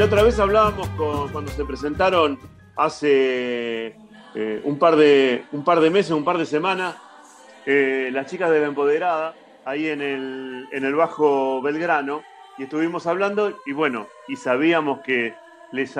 la 0.00 0.06
otra 0.06 0.22
vez 0.22 0.38
hablábamos 0.38 0.88
con, 0.96 1.28
cuando 1.28 1.50
se 1.50 1.62
presentaron 1.62 2.38
hace 2.74 3.94
eh, 4.34 4.62
un, 4.64 4.78
par 4.78 4.96
de, 4.96 5.44
un 5.52 5.62
par 5.62 5.78
de 5.78 5.90
meses, 5.90 6.12
un 6.12 6.24
par 6.24 6.38
de 6.38 6.46
semanas, 6.46 6.96
eh, 7.66 8.08
las 8.10 8.24
chicas 8.24 8.50
de 8.50 8.60
la 8.60 8.68
Empoderada, 8.68 9.34
ahí 9.66 9.88
en 9.88 10.00
el, 10.00 10.68
en 10.72 10.86
el 10.86 10.94
Bajo 10.94 11.60
Belgrano, 11.60 12.22
y 12.56 12.62
estuvimos 12.62 13.06
hablando, 13.06 13.58
y 13.66 13.72
bueno, 13.72 14.06
y 14.26 14.36
sabíamos 14.36 15.00
que 15.00 15.34
les, 15.70 15.94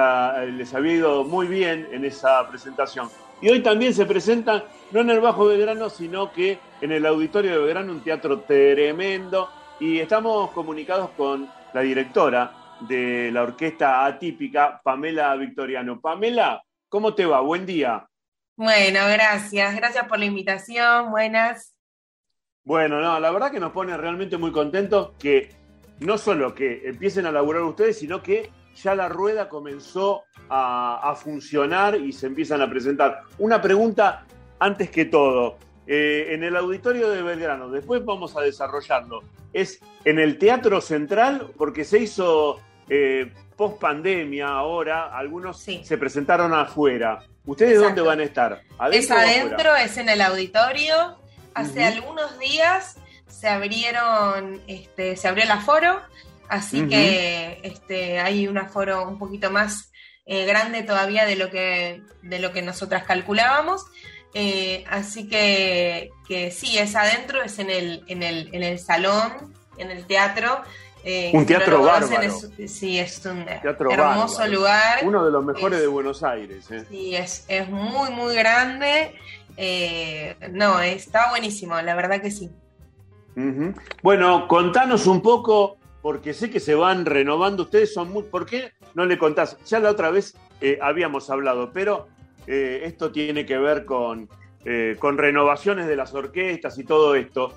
les 0.54 0.72
había 0.72 0.92
ido 0.94 1.24
muy 1.24 1.46
bien 1.46 1.86
en 1.92 2.06
esa 2.06 2.48
presentación. 2.48 3.10
Y 3.42 3.50
hoy 3.50 3.60
también 3.60 3.92
se 3.92 4.06
presentan, 4.06 4.64
no 4.92 5.00
en 5.00 5.10
el 5.10 5.20
Bajo 5.20 5.44
Belgrano, 5.44 5.90
sino 5.90 6.32
que 6.32 6.58
en 6.80 6.90
el 6.90 7.04
Auditorio 7.04 7.50
de 7.50 7.58
Belgrano, 7.58 7.92
un 7.92 8.00
teatro 8.00 8.40
tremendo. 8.40 9.50
Y 9.78 9.98
estamos 9.98 10.52
comunicados 10.52 11.10
con 11.18 11.50
la 11.74 11.82
directora 11.82 12.59
de 12.88 13.30
la 13.32 13.42
orquesta 13.42 14.04
atípica, 14.04 14.80
Pamela 14.82 15.34
Victoriano. 15.36 16.00
Pamela, 16.00 16.62
¿cómo 16.88 17.14
te 17.14 17.26
va? 17.26 17.40
Buen 17.40 17.66
día. 17.66 18.06
Bueno, 18.56 19.00
gracias. 19.06 19.74
Gracias 19.74 20.06
por 20.06 20.18
la 20.18 20.26
invitación. 20.26 21.10
Buenas. 21.10 21.74
Bueno, 22.64 23.00
no, 23.00 23.18
la 23.18 23.30
verdad 23.30 23.50
que 23.50 23.60
nos 23.60 23.72
pone 23.72 23.96
realmente 23.96 24.36
muy 24.36 24.52
contentos 24.52 25.12
que 25.18 25.50
no 26.00 26.18
solo 26.18 26.54
que 26.54 26.82
empiecen 26.84 27.26
a 27.26 27.32
laburar 27.32 27.62
ustedes, 27.62 27.98
sino 27.98 28.22
que 28.22 28.50
ya 28.74 28.94
la 28.94 29.08
rueda 29.08 29.48
comenzó 29.48 30.24
a, 30.48 31.14
funcionar 31.16 31.96
y 31.96 32.12
se 32.12 32.26
empiezan 32.26 32.62
a 32.62 32.70
presentar. 32.70 33.22
Una 33.38 33.60
pregunta 33.60 34.26
antes 34.58 34.90
que 34.90 35.06
todo. 35.06 35.58
Eh, 35.86 36.28
en 36.34 36.44
el 36.44 36.56
auditorio 36.56 37.10
de 37.10 37.22
Belgrano, 37.22 37.68
después 37.68 38.04
vamos 38.04 38.36
a 38.36 38.42
desarrollarlo. 38.42 39.22
¿Es 39.52 39.80
en 40.04 40.18
el 40.18 40.38
Teatro 40.38 40.80
Central? 40.80 41.50
Porque 41.56 41.84
se 41.84 41.98
hizo 41.98 42.60
eh, 42.90 43.32
post 43.56 43.80
pandemia 43.80 44.48
ahora, 44.48 45.16
algunos 45.16 45.60
se 45.60 45.96
presentaron 45.96 46.52
afuera. 46.52 47.20
¿Ustedes 47.46 47.78
dónde 47.78 48.02
van 48.02 48.20
a 48.20 48.24
estar? 48.24 48.62
es 48.92 49.10
adentro, 49.10 49.74
es 49.76 49.96
en 49.96 50.08
el 50.08 50.20
auditorio. 50.20 51.16
Hace 51.54 51.84
algunos 51.84 52.38
días 52.38 52.96
se 53.28 53.48
abrieron, 53.48 54.60
este, 54.66 55.16
se 55.16 55.28
abrió 55.28 55.44
el 55.44 55.50
aforo, 55.50 56.00
así 56.48 56.86
que 56.88 57.60
este, 57.62 58.18
hay 58.18 58.48
un 58.48 58.58
aforo 58.58 59.08
un 59.08 59.18
poquito 59.18 59.50
más 59.50 59.92
eh, 60.26 60.44
grande 60.44 60.82
todavía 60.82 61.24
de 61.24 61.36
lo 61.36 61.50
que, 61.50 62.02
de 62.22 62.38
lo 62.38 62.52
que 62.52 62.62
nosotras 62.62 63.04
calculábamos. 63.04 63.86
Eh, 64.34 64.84
así 64.88 65.28
que, 65.28 66.10
que, 66.26 66.50
sí, 66.50 66.78
es 66.78 66.94
adentro, 66.96 67.42
es 67.42 67.58
en 67.58 67.70
el, 67.70 68.04
en 68.06 68.22
el, 68.22 68.48
en 68.52 68.62
el 68.62 68.78
salón, 68.78 69.54
en 69.78 69.90
el 69.90 70.06
teatro. 70.06 70.62
Eh, 71.04 71.30
un 71.32 71.46
teatro 71.46 71.82
bárbaro. 71.82 72.30
sí, 72.66 72.98
es 72.98 73.24
un 73.24 73.44
hermoso 73.48 74.46
lugar. 74.46 75.00
Uno 75.02 75.24
de 75.24 75.30
los 75.30 75.44
mejores 75.44 75.80
de 75.80 75.86
Buenos 75.86 76.22
Aires. 76.22 76.68
Sí, 76.90 77.14
es, 77.14 77.44
es 77.48 77.68
muy, 77.68 78.10
muy 78.10 78.34
grande. 78.34 79.14
no, 80.52 80.80
está 80.80 81.30
buenísimo, 81.30 81.80
la 81.80 81.94
verdad 81.94 82.20
que 82.20 82.30
sí. 82.30 82.50
Bueno, 84.02 84.48
contanos 84.48 85.06
un 85.06 85.22
poco, 85.22 85.78
porque 86.02 86.34
sé 86.34 86.50
que 86.50 86.60
se 86.60 86.74
van 86.74 87.04
renovando. 87.06 87.64
Ustedes 87.64 87.92
son 87.92 88.10
muy. 88.10 88.24
¿Por 88.24 88.46
qué 88.46 88.72
no 88.94 89.04
le 89.04 89.18
contás? 89.18 89.56
Ya 89.66 89.78
la 89.78 89.90
otra 89.90 90.10
vez 90.10 90.34
eh, 90.60 90.78
habíamos 90.80 91.30
hablado, 91.30 91.70
pero 91.72 92.08
eh, 92.46 92.82
esto 92.84 93.10
tiene 93.10 93.46
que 93.46 93.58
ver 93.58 93.84
con, 93.84 94.28
eh, 94.64 94.96
con 94.98 95.18
renovaciones 95.18 95.86
de 95.86 95.96
las 95.96 96.14
orquestas 96.14 96.78
y 96.78 96.84
todo 96.84 97.14
esto. 97.14 97.54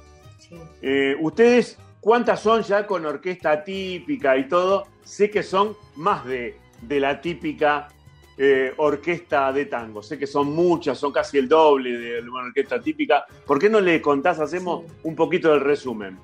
ustedes, 1.21 1.77
¿cuántas 2.03 2.41
son 2.41 2.61
ya 2.63 2.85
con 2.85 3.05
orquesta 3.05 3.63
típica 3.63 4.37
y 4.37 4.47
todo? 4.47 4.87
Sé 5.03 5.31
que 5.31 5.41
son 5.41 5.75
más 5.95 6.25
de, 6.25 6.57
de 6.81 6.99
la 6.99 7.21
típica 7.21 7.87
eh, 8.35 8.73
orquesta 8.77 9.51
de 9.51 9.65
tango. 9.65 10.01
Sé 10.01 10.17
que 10.17 10.25
son 10.25 10.53
muchas, 10.53 10.97
son 10.97 11.11
casi 11.11 11.37
el 11.37 11.47
doble 11.47 11.91
de 11.91 12.21
una 12.21 12.47
orquesta 12.47 12.81
típica. 12.81 13.25
¿Por 13.45 13.59
qué 13.59 13.69
no 13.69 13.79
le 13.79 14.01
contás, 14.01 14.39
hacemos 14.39 14.85
un 15.03 15.15
poquito 15.15 15.51
del 15.51 15.61
resumen? 15.61 16.17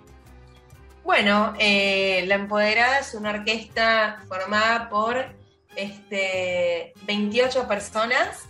Bueno, 1.03 1.53
eh, 1.59 2.23
La 2.28 2.35
Empoderada 2.35 3.00
es 3.00 3.13
una 3.13 3.29
orquesta 3.31 4.23
formada 4.28 4.90
por 4.90 5.17
este, 5.75 6.94
28 7.06 7.67
personas. 7.67 8.47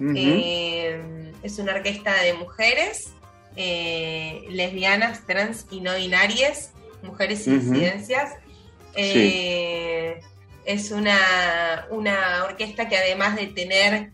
Eh, 0.00 1.32
es 1.42 1.58
una 1.58 1.74
orquesta 1.74 2.14
de 2.22 2.34
mujeres, 2.34 3.12
lesbianas, 3.54 5.24
trans 5.26 5.66
y 5.70 5.80
no 5.80 5.94
binarias, 5.94 6.71
mujeres 7.02 7.46
y 7.46 7.58
disidencias 7.58 8.32
es 10.64 10.90
una, 10.90 11.86
orquesta 12.44 12.88
que 12.88 12.96
además 12.96 13.36
de 13.36 13.48
tener 13.48 14.12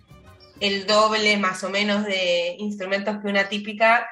el 0.61 0.87
doble 0.87 1.37
más 1.37 1.63
o 1.65 1.71
menos 1.71 2.05
de 2.05 2.57
instrumentos 2.59 3.19
que 3.21 3.29
una 3.29 3.49
típica, 3.49 4.09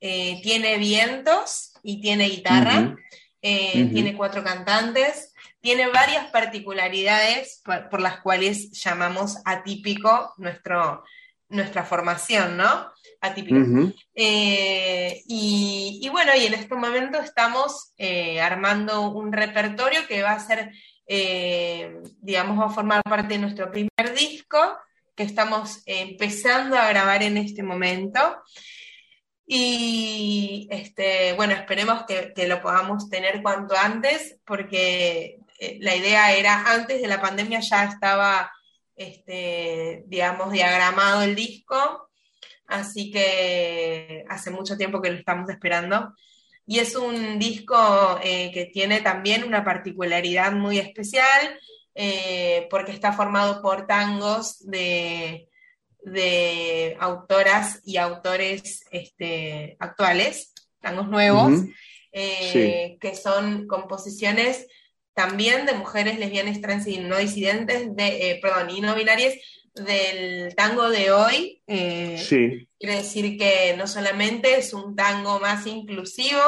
eh, 0.00 0.40
tiene 0.42 0.78
vientos 0.78 1.74
y 1.82 2.00
tiene 2.00 2.28
guitarra, 2.28 2.96
eh, 3.40 3.88
tiene 3.92 4.16
cuatro 4.16 4.42
cantantes, 4.42 5.32
tiene 5.60 5.88
varias 5.88 6.26
particularidades 6.26 7.62
por, 7.64 8.00
las 8.00 8.20
cuales 8.20 8.70
llamamos 8.72 9.38
atípico 9.44 10.34
nuestro, 10.38 11.04
nuestra 11.48 11.84
formación, 11.84 12.56
¿no? 12.56 12.90
Atípico. 13.26 13.92
Eh, 14.14 15.22
y, 15.26 16.00
y, 16.02 16.08
bueno, 16.08 16.32
y 16.36 16.46
en 16.46 16.54
este 16.54 16.74
momento 16.74 17.18
estamos 17.18 17.94
armando 18.40 19.10
un 19.10 19.32
repertorio 19.32 20.06
que 20.08 20.22
va 20.22 20.32
a 20.32 20.40
ser 20.40 20.72
eh, 21.06 22.00
digamos, 22.20 22.58
va 22.58 22.66
a 22.66 22.74
formar 22.74 23.02
parte 23.02 23.34
de 23.34 23.40
nuestro 23.40 23.70
primer 23.70 24.14
disco 24.16 24.58
que 25.14 25.22
estamos 25.22 25.82
empezando 25.86 26.76
a 26.76 26.88
grabar 26.88 27.22
en 27.22 27.36
este 27.36 27.62
momento. 27.62 28.20
Y 29.46 30.66
este, 30.70 31.32
bueno, 31.34 31.54
esperemos 31.54 32.04
que, 32.04 32.32
lo 32.48 32.60
podamos 32.60 33.08
tener 33.08 33.40
cuanto 33.42 33.76
antes, 33.76 34.38
porque 34.44 35.38
eh, 35.60 35.78
la 35.80 35.94
idea 35.94 36.34
era, 36.34 36.72
antes 36.72 37.00
de 37.00 37.08
la 37.08 37.20
pandemia 37.20 37.60
ya 37.60 37.84
estaba, 37.84 38.50
este, 38.96 40.02
digamos, 40.06 40.50
diagramado 40.50 41.22
el 41.22 41.36
disco, 41.36 42.10
así 42.68 43.10
que 43.10 44.24
hace 44.28 44.50
mucho 44.50 44.76
tiempo 44.76 45.00
que 45.00 45.10
lo 45.10 45.18
estamos 45.18 45.48
esperando. 45.50 46.14
Y 46.66 46.80
es 46.80 46.96
un 46.96 47.38
disco 47.38 48.18
eh, 48.22 48.50
que 48.52 48.66
tiene 48.66 49.00
también 49.00 49.44
una 49.44 49.64
particularidad 49.64 50.52
muy 50.52 50.78
especial 50.78 51.60
eh, 51.94 52.66
porque 52.70 52.92
está 52.92 53.12
formado 53.12 53.62
por 53.62 53.86
tangos 53.86 54.58
de, 54.66 55.48
autoras 57.00 57.80
y 57.84 57.96
autores 57.96 58.84
este, 58.90 59.76
actuales, 59.78 60.52
tangos 60.80 61.08
nuevos, 61.08 61.62
eh, 62.12 62.98
que 63.00 63.14
son 63.14 63.66
composiciones 63.66 64.66
también 65.14 65.64
de 65.64 65.72
mujeres 65.72 66.18
lesbianas, 66.18 66.60
trans 66.60 66.86
y 66.86 66.98
no 66.98 67.16
disidentes, 67.16 67.96
de, 67.96 68.38
perdón, 68.42 68.70
y 68.70 68.82
no 68.82 68.94
binarias, 68.94 69.34
del 69.76 70.54
tango 70.54 70.90
de 70.90 71.10
hoy. 71.10 71.62
Eh, 71.66 72.18
sí. 72.18 72.68
Quiere 72.78 72.96
decir 72.96 73.38
que 73.38 73.74
no 73.76 73.86
solamente 73.86 74.58
es 74.58 74.72
un 74.72 74.96
tango 74.96 75.38
más 75.40 75.66
inclusivo, 75.66 76.40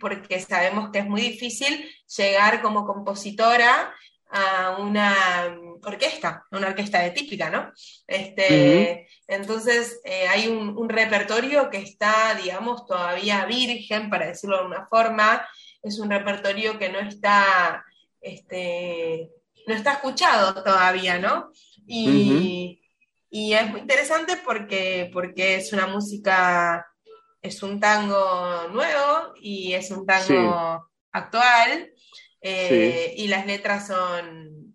porque 0.00 0.40
sabemos 0.40 0.90
que 0.90 1.00
es 1.00 1.06
muy 1.06 1.20
difícil 1.20 1.88
llegar 2.16 2.62
como 2.62 2.86
compositora 2.86 3.92
a 4.28 4.76
una 4.78 5.56
orquesta, 5.82 6.44
una 6.50 6.68
orquesta 6.68 7.00
de 7.00 7.10
típica, 7.10 7.50
¿no? 7.50 7.72
Este, 8.06 9.06
Entonces 9.28 10.00
eh, 10.04 10.26
hay 10.28 10.48
un, 10.48 10.88
repertorio 10.88 11.70
que 11.70 11.78
está, 11.78 12.34
digamos, 12.42 12.86
todavía 12.86 13.44
virgen, 13.46 14.10
para 14.10 14.26
decirlo 14.26 14.58
de 14.58 14.66
una 14.66 14.86
forma, 14.86 15.46
es 15.82 15.98
un 15.98 16.10
repertorio 16.10 16.78
que 16.78 16.88
no 16.88 16.98
está, 16.98 17.84
este, 18.20 19.30
no 19.66 19.74
está 19.74 19.94
escuchado 19.94 20.62
todavía, 20.62 21.18
¿no? 21.18 21.50
Y, 21.86 22.80
es 23.30 23.70
muy 23.70 23.80
interesante 23.80 24.38
porque, 24.44 25.10
porque 25.12 25.56
es 25.56 25.72
una 25.72 25.86
música, 25.86 26.86
es 27.42 27.62
un 27.62 27.78
tango 27.78 28.68
nuevo 28.72 29.34
y 29.40 29.74
es 29.74 29.90
un 29.90 30.06
tango 30.06 30.88
actual. 31.12 31.92
Eh, 32.40 33.14
y 33.16 33.28
las 33.28 33.46
letras 33.46 33.88
son, 33.88 34.74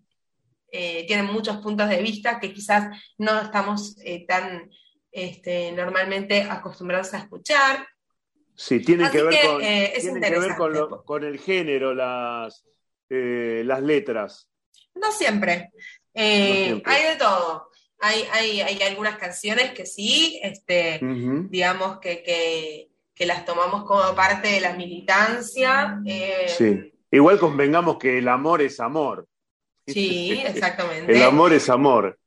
eh, 0.70 1.06
tienen 1.06 1.26
muchos 1.26 1.56
puntos 1.56 1.88
de 1.88 2.02
vista 2.02 2.38
que 2.38 2.52
quizás 2.52 2.88
no 3.18 3.40
estamos 3.40 3.96
eh, 4.04 4.26
tan 4.26 4.70
este, 5.10 5.72
normalmente 5.72 6.42
acostumbrados 6.42 7.14
a 7.14 7.18
escuchar. 7.18 7.86
Sí, 8.54 8.80
tienen 8.80 9.10
que 9.10 9.22
ver, 9.22 9.34
con, 9.46 9.60
que 9.60 10.38
ver 10.38 10.56
con, 11.04 11.24
el 11.24 11.38
género, 11.38 11.94
las, 11.94 12.64
las 13.08 13.82
letras. 13.82 14.51
No 14.94 15.12
siempre. 15.12 15.70
Eh, 16.14 16.82
hay 16.84 17.04
de 17.04 17.16
todo. 17.16 17.68
Hay, 18.00 18.24
hay, 18.32 18.82
algunas 18.82 19.16
canciones 19.16 19.72
que 19.72 19.86
sí, 19.86 20.40
este, 20.42 20.98
digamos 21.48 22.00
que, 22.00 22.88
las 23.18 23.44
tomamos 23.44 23.84
como 23.84 24.14
parte 24.16 24.48
de 24.48 24.60
la 24.60 24.72
militancia. 24.72 26.00
Eh, 26.04 26.46
sí. 26.48 26.92
Igual 27.12 27.38
convengamos 27.38 27.98
que 27.98 28.18
el 28.18 28.26
amor 28.26 28.62
es 28.62 28.80
amor. 28.80 29.28
Sí, 29.86 30.42
exactamente. 30.46 31.12
El 31.12 31.22
amor 31.22 31.52
es 31.52 31.68
amor. 31.68 32.18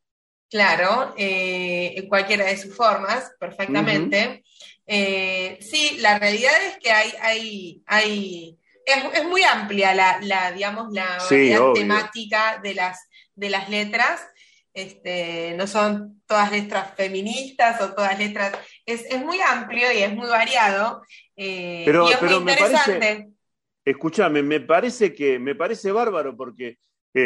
Claro, 0.50 1.14
eh, 1.18 1.94
en 1.98 2.08
cualquiera 2.08 2.46
de 2.46 2.58
sus 2.58 2.76
formas, 2.76 3.34
perfectamente. 3.40 4.44
Eh, 4.86 5.58
sí, 5.60 5.98
la 6.00 6.20
realidad 6.20 6.54
es 6.68 6.78
que 6.78 6.92
hay, 6.92 7.12
hay, 7.20 7.84
hay 7.88 8.58
es, 8.86 9.24
muy 9.26 9.44
amplia 9.44 9.94
la, 9.94 10.52
digamos, 10.52 10.92
la 10.92 11.18
temática 11.74 12.60
de 12.62 12.76
las, 12.76 13.10
de 13.36 13.50
las 13.50 13.70
letras. 13.70 14.28
Este, 14.74 15.54
no 15.58 15.68
son 15.68 16.22
todas 16.26 16.52
letras 16.52 16.94
feministas 16.96 17.82
o 17.82 17.94
todas 17.94 18.20
letras. 18.20 18.54
Es, 18.86 19.06
muy 19.24 19.40
amplio 19.40 19.92
y 19.92 20.00
es 20.00 20.14
muy 20.14 20.28
variado. 20.28 21.02
Eh, 21.36 21.84
pero, 21.86 22.10
es 22.10 22.22
muy 22.22 22.34
interesante. 22.34 23.30
escúchame, 23.84 24.44
me 24.44 24.60
parece 24.60 25.14
que 25.14 25.40
me 25.40 25.56
parece 25.56 25.92
bárbaro 25.92 26.36
porque 26.36 26.78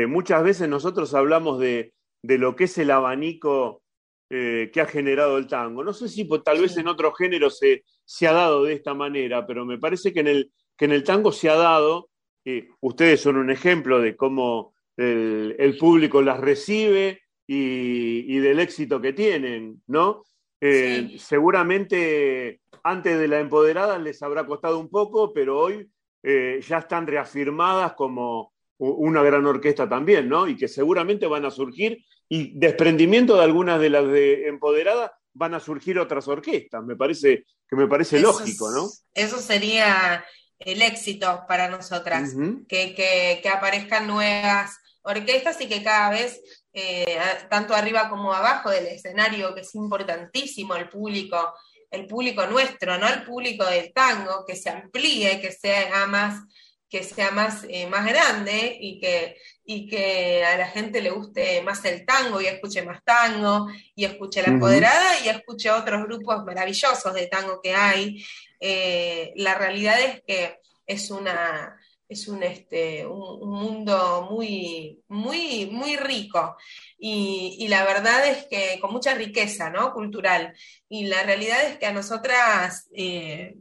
muchas 0.08 0.44
veces 0.44 0.70
nosotros 0.70 1.16
hablamos 1.16 1.60
de, 1.60 1.94
de 2.22 2.38
lo 2.38 2.56
que 2.56 2.66
es 2.66 2.78
el 2.78 2.92
abanico 2.92 3.82
eh, 4.30 4.70
que 4.72 4.82
ha 4.82 4.86
generado 4.86 5.38
el 5.38 5.48
tango. 5.48 5.84
No 5.84 5.94
sé 5.94 6.08
si 6.08 6.26
pues, 6.26 6.44
tal 6.44 6.62
vez 6.62 6.78
en 6.78 6.88
otro 6.88 7.12
género 7.14 7.50
se, 7.50 7.84
se, 8.06 8.28
ha 8.28 8.34
dado 8.34 8.64
de 8.64 8.74
esta 8.74 8.94
manera, 8.94 9.48
pero 9.48 9.66
me 9.66 9.80
parece 9.80 10.14
que 10.14 10.20
en 10.20 10.28
el, 10.28 10.52
que 10.80 10.86
en 10.86 10.94
el 10.94 11.04
tango 11.04 11.32
se 11.32 11.50
ha 11.50 11.56
dado, 11.56 12.10
eh, 12.46 12.70
ustedes 12.80 13.22
son 13.22 13.36
un 13.36 13.52
ejemplo 13.52 14.00
de 14.00 14.16
cómo 14.16 14.74
el, 14.98 15.78
público 15.80 16.22
las 16.22 16.40
recibe 16.40 17.22
y, 17.48 18.38
del 18.40 18.60
éxito 18.60 19.00
que 19.00 19.14
tienen, 19.14 19.82
¿no? 19.88 20.24
Eh, 20.60 21.16
seguramente 21.20 22.62
antes 22.84 23.18
de 23.18 23.28
la 23.28 23.40
empoderada 23.40 23.98
les 23.98 24.22
habrá 24.24 24.46
costado 24.46 24.80
un 24.80 24.90
poco, 24.90 25.32
pero 25.34 25.60
hoy 25.60 25.90
ya 26.24 26.80
están 26.80 27.08
reafirmadas 27.08 27.94
como, 27.94 28.52
una 28.80 29.22
gran 29.22 29.46
orquesta 29.46 29.88
también, 29.88 30.30
¿no? 30.30 30.48
Y 30.48 30.56
que 30.56 30.68
seguramente 30.68 31.28
van 31.28 31.46
a 31.46 31.52
surgir, 31.52 32.04
y 32.30 32.58
desprendimiento 32.58 33.36
de 33.36 33.44
algunas 33.44 33.80
de 33.80 33.90
las 33.90 34.08
de 34.08 34.48
Empoderada, 34.48 35.12
van 35.34 35.54
a 35.54 35.60
surgir 35.60 36.00
otras 36.00 36.28
orquestas, 36.28 36.84
me 36.84 36.96
parece, 36.96 37.46
que 37.68 37.76
me 37.76 37.88
parece 37.88 38.20
lógico, 38.20 38.72
¿no? 38.72 38.88
Eso 39.14 39.38
sería 39.38 40.24
el 40.60 40.82
éxito 40.82 41.46
para 41.48 41.70
nosotras, 41.70 42.34
que, 42.68 43.42
aparezcan 43.52 44.08
nuevas 44.08 44.78
orquestas 45.02 45.60
y 45.62 45.68
que 45.68 45.82
cada 45.82 46.10
vez, 46.10 46.42
eh, 46.74 47.18
tanto 47.50 47.74
arriba 47.74 48.10
como 48.10 48.34
abajo 48.34 48.70
del 48.70 48.88
escenario, 48.88 49.56
que 49.56 49.62
es 49.62 49.74
importantísimo 49.76 50.76
el 50.76 50.90
público, 50.90 51.54
el 51.90 52.06
público 52.06 52.46
nuestro, 52.46 52.98
¿no? 52.98 53.08
El 53.08 53.24
público 53.24 53.66
del 53.66 53.92
tango, 53.94 54.46
que 54.46 54.56
se 54.56 54.70
amplíe, 54.70 55.40
que 55.40 55.52
sea 55.52 56.06
más 56.06 56.42
que 56.90 57.04
sea 57.04 57.32
más, 57.32 57.66
eh, 57.70 57.86
más 57.88 58.06
grande 58.08 58.78
y 58.82 59.00
que, 59.00 59.38
y 59.64 59.88
que 59.88 60.44
a 60.44 60.58
la 60.58 60.68
gente 60.68 61.02
le 61.02 61.12
guste 61.12 61.62
más 61.62 61.86
el 61.86 62.04
tango 62.04 62.42
y 62.42 62.48
escuche 62.48 62.82
más 62.82 63.04
tango 63.04 63.68
y 63.96 64.06
escuche 64.06 64.42
la 64.42 64.48
empoderada 64.48 65.20
y 65.24 65.30
escuche 65.30 65.70
otros 65.70 66.04
grupos 66.06 66.44
maravillosos 66.44 67.14
de 67.14 67.28
tango 67.28 67.62
que 67.62 67.76
hay. 67.76 68.26
Eh, 68.60 69.34
la 69.36 69.56
realidad 69.56 70.00
es 70.00 70.22
que 70.24 70.60
es 70.86 71.12
una 71.12 71.78
es 72.10 72.28
un, 72.28 72.42
este, 72.42 73.06
un, 73.06 73.52
mundo 73.52 74.28
muy, 74.32 75.00
muy, 75.08 75.68
muy 75.68 75.96
rico 75.96 76.58
y, 76.98 77.68
la 77.70 77.86
verdad 77.86 78.26
es 78.26 78.48
que 78.48 78.80
con 78.82 78.92
mucha 78.92 79.14
riqueza 79.14 79.70
¿no? 79.70 79.94
cultural. 79.94 80.56
Y 80.90 81.06
la 81.06 81.22
realidad 81.22 81.64
es 81.66 81.78
que 81.78 81.86
a 81.86 81.94
nosotras 81.94 82.90
eh, 82.96 83.58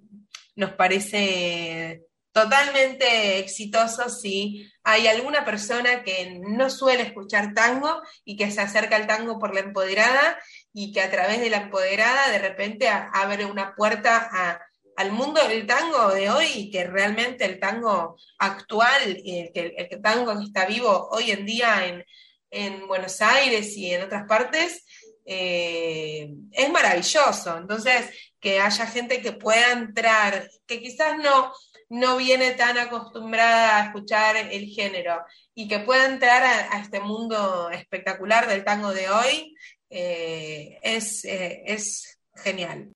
nos 0.56 0.72
parece 0.72 2.06
totalmente 2.32 3.38
exitoso 3.38 4.08
si 4.08 4.66
hay 4.82 5.08
alguna 5.08 5.44
persona 5.44 6.02
que 6.02 6.40
no 6.40 6.70
suele 6.70 7.02
escuchar 7.02 7.52
tango 7.52 8.00
y 8.24 8.36
que 8.36 8.50
se 8.50 8.62
acerca 8.62 8.96
al 8.96 9.06
tango 9.06 9.38
por 9.38 9.52
la 9.54 9.60
empoderada 9.60 10.38
y 10.72 10.92
que 10.92 11.02
a 11.02 11.10
través 11.10 11.40
de 11.40 11.50
la 11.50 11.58
empoderada 11.58 12.30
de 12.30 12.38
repente 12.38 12.88
abre 12.88 13.44
una 13.44 13.74
puerta 13.74 14.60
al 14.98 15.12
mundo 15.12 15.46
del 15.46 15.64
tango 15.64 16.12
de 16.12 16.28
hoy 16.28 16.70
que 16.72 16.82
realmente 16.82 17.44
el 17.44 17.60
tango 17.60 18.16
actual, 18.36 19.00
el, 19.24 19.52
el, 19.54 20.02
tango 20.02 20.36
que 20.36 20.44
está 20.46 20.66
vivo 20.66 21.08
hoy 21.12 21.30
en 21.30 21.46
día 21.46 22.04
en, 22.50 22.88
Buenos 22.88 23.22
Aires 23.22 23.76
y 23.76 23.92
en 23.92 24.02
otras 24.02 24.26
partes, 24.26 24.84
eh, 25.24 26.28
es 26.50 26.70
maravilloso. 26.72 27.58
Entonces, 27.58 28.10
que 28.40 28.58
haya 28.58 28.86
gente 28.86 29.20
que 29.20 29.32
pueda 29.32 29.70
entrar, 29.70 30.50
que 30.66 30.80
quizás 30.80 31.16
no, 31.18 31.52
no 31.90 32.16
viene 32.16 32.52
tan 32.52 32.76
acostumbrada 32.76 33.76
a 33.76 33.84
escuchar 33.86 34.36
el 34.36 34.66
género 34.66 35.24
y 35.54 35.68
que 35.68 35.78
pueda 35.78 36.06
entrar 36.06 36.42
a, 36.42 36.80
este 36.80 36.98
mundo 36.98 37.70
espectacular 37.70 38.48
del 38.48 38.64
tango 38.64 38.92
de 38.92 39.08
hoy, 39.08 39.54
eh, 39.90 40.80
es, 40.82 41.24
eh, 41.24 41.62
es, 41.66 42.18
genial. 42.34 42.90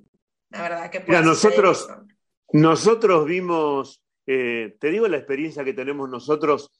La 0.52 0.62
verdad 0.62 0.90
que 0.90 1.00
nosotros, 1.22 1.88
nosotros 2.52 3.26
vimos, 3.26 4.02
eh, 4.26 4.76
te 4.78 4.90
digo 4.90 5.08
la 5.08 5.16
experiencia 5.16 5.64
que 5.64 5.74
tenemos 5.74 6.08
nosotros 6.08 6.70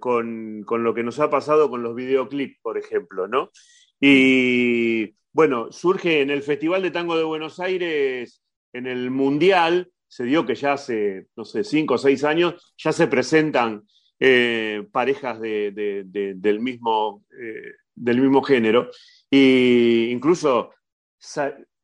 con, 0.00 0.64
con, 0.64 0.82
lo 0.82 0.92
que 0.92 1.04
nos 1.04 1.20
ha 1.20 1.30
pasado 1.30 1.70
con 1.70 1.84
los 1.84 1.94
videoclips, 1.94 2.58
por 2.62 2.78
ejemplo, 2.78 3.28
¿no? 3.28 3.52
Y 4.00 5.14
bueno, 5.32 5.70
surge 5.70 6.22
en 6.22 6.30
el 6.30 6.42
Festival 6.42 6.82
de 6.82 6.90
Tango 6.90 7.16
de 7.16 7.22
Buenos 7.22 7.60
Aires, 7.60 8.42
en 8.72 8.86
el 8.86 9.10
Mundial, 9.10 9.90
se 10.08 10.24
dio 10.24 10.46
que 10.46 10.54
ya 10.54 10.72
hace, 10.74 11.26
no 11.36 11.44
sé, 11.44 11.64
cinco 11.64 11.94
o 11.94 11.98
seis 11.98 12.24
años, 12.24 12.74
ya 12.78 12.92
se 12.92 13.06
presentan 13.06 13.86
eh, 14.18 14.86
parejas 14.92 15.40
del, 15.40 16.60
mismo, 16.60 17.24
eh, 17.38 17.74
del 17.94 18.20
mismo 18.20 18.42
género, 18.42 18.90
e 19.30 20.08
incluso 20.10 20.70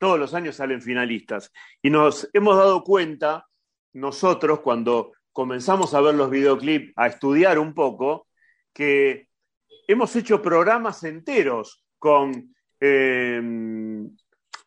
todos 0.02 0.18
los 0.18 0.34
años 0.34 0.56
salen 0.56 0.82
finalistas. 0.82 1.52
Y 1.80 1.88
nos 1.88 2.28
hemos 2.32 2.56
dado 2.56 2.82
cuenta, 2.82 3.46
nosotros, 3.92 4.58
cuando 4.58 5.12
comenzamos 5.30 5.94
a 5.94 6.00
ver 6.00 6.16
los 6.16 6.28
videoclips, 6.28 6.92
a 6.96 7.06
estudiar 7.06 7.56
un 7.60 7.72
poco, 7.72 8.26
que 8.72 9.28
hemos 9.86 10.16
hecho 10.16 10.42
programas 10.42 11.04
enteros 11.04 11.84
con... 12.00 12.52
Eh, 12.80 13.40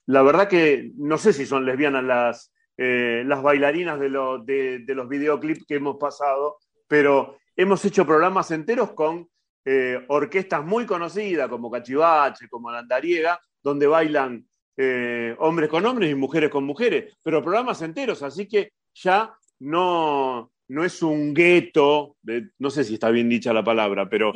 la 0.06 0.22
verdad 0.22 0.48
que 0.48 0.94
no 0.96 1.18
sé 1.18 1.34
si 1.34 1.46
son 1.46 1.66
lesbianas 1.66 2.06
las, 2.06 2.54
eh, 2.78 3.24
las 3.26 3.44
bailarinas 3.44 4.00
de, 4.00 4.08
los 4.08 5.10
videoclips 5.10 5.66
que 5.66 5.76
hemos 5.76 5.98
pasado, 5.98 6.60
pero 6.88 7.40
hemos 7.58 7.84
hecho 7.84 8.06
programas 8.06 8.52
enteros 8.52 8.94
con 8.94 9.28
eh, 9.66 10.02
orquestas 10.07 10.64
muy 10.64 10.86
conocidas 10.86 11.50
como 11.50 11.69
Cachivache, 11.69 12.48
como 12.48 12.71
Landariega, 12.71 13.38
donde 13.62 13.88
bailan 13.88 14.45
eh, 14.78 15.36
hombres 15.40 15.70
con 15.70 15.86
hombres 15.86 16.12
y 16.12 16.16
mujeres 16.16 16.50
con 16.50 16.66
mujeres, 16.66 17.18
pero 17.22 17.42
programas 17.42 17.82
enteros, 17.82 18.22
así 18.24 18.48
que 18.48 18.72
ya 18.94 19.36
no, 19.60 20.52
no 20.70 20.84
es 20.84 21.02
un 21.02 21.34
gueto, 21.34 22.18
no 22.60 22.70
sé 22.70 22.84
si 22.84 22.96
está 22.96 23.10
bien 23.10 23.30
dicha 23.30 23.54
la 23.54 23.64
palabra, 23.64 24.10
pero, 24.10 24.34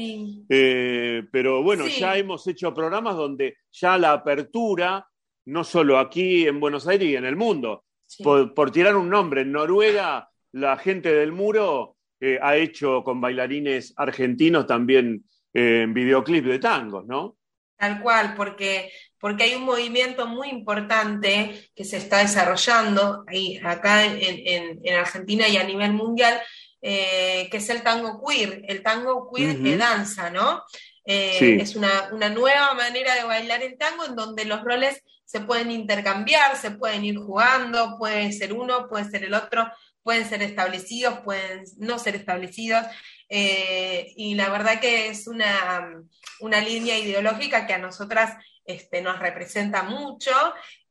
pero 0.48 1.64
bueno, 1.64 1.88
ya 1.88 2.18
hemos 2.18 2.46
hecho 2.48 2.74
programas 2.74 3.16
donde 3.16 3.58
ya 3.72 3.98
la 3.98 4.14
apertura, 4.14 5.08
no 5.46 5.64
solo 5.64 5.98
aquí 5.98 6.48
en 6.48 6.60
Buenos 6.60 6.88
Aires 6.88 7.10
y 7.10 7.16
en 7.16 7.26
el 7.26 7.36
mundo, 7.36 7.84
por, 8.24 8.72
tirar 8.72 8.96
un 8.96 9.10
nombre, 9.10 9.42
en 9.42 9.52
Noruega 9.52 10.30
la 10.52 10.78
gente 10.78 11.14
del 11.14 11.32
muro 11.32 11.98
eh, 12.20 12.40
ha 12.42 12.56
hecho 12.56 13.04
con 13.04 13.22
bailarines 13.22 13.94
argentinos 13.96 14.66
también 14.66 15.24
eh, 15.54 15.86
videoclips 15.88 16.48
de 16.48 16.60
tangos, 16.60 17.06
¿no? 17.06 17.38
Tal 17.78 18.02
cual, 18.02 18.34
porque, 18.36 18.92
porque 19.20 19.44
hay 19.44 19.56
un 19.56 19.64
movimiento 19.64 20.28
muy 20.28 20.50
importante 20.50 21.70
que 21.76 21.86
se 21.86 21.98
está 21.98 22.20
desarrollando 22.20 23.24
ahí, 23.28 23.60
acá 23.64 24.06
en, 24.06 24.96
Argentina 24.96 25.48
y 25.48 25.58
a 25.58 25.64
nivel 25.64 25.94
mundial, 25.94 26.42
eh, 26.82 27.48
que 27.52 27.58
es 27.58 27.70
el 27.70 27.84
tango 27.84 28.24
queer, 28.26 28.64
el 28.68 28.82
tango 28.82 29.30
queer 29.32 29.58
de 29.58 29.78
danza, 29.78 30.30
¿no? 30.30 30.64
Es 31.06 31.76
una, 31.76 32.10
una, 32.12 32.30
nueva 32.30 32.74
manera 32.76 33.16
de 33.16 33.24
bailar 33.24 33.64
el 33.64 33.78
tango 33.78 34.06
en 34.06 34.16
donde 34.16 34.46
los 34.46 34.62
roles 34.64 35.02
se 35.26 35.42
pueden 35.42 35.70
intercambiar, 35.70 36.56
se 36.58 36.72
pueden 36.72 37.06
ir 37.06 37.18
jugando, 37.18 37.98
puede 38.00 38.32
ser 38.32 38.52
uno, 38.52 38.88
puede 38.88 39.06
ser 39.12 39.24
el 39.24 39.36
otro, 39.36 39.72
pueden 40.02 40.28
ser 40.28 40.42
establecidos, 40.42 41.20
pueden 41.20 41.66
no 41.78 42.00
ser 42.00 42.16
establecidos. 42.16 42.84
Eh, 43.30 44.12
y 44.16 44.34
la 44.34 44.50
verdad 44.50 44.80
que 44.80 45.10
es 45.10 45.28
una, 45.28 46.02
línea 46.42 46.98
ideológica 46.98 47.68
que 47.68 47.74
a 47.74 47.78
nosotras 47.78 48.44
este, 48.70 49.02
nos 49.02 49.20
representa 49.20 49.84
mucho. 49.84 50.32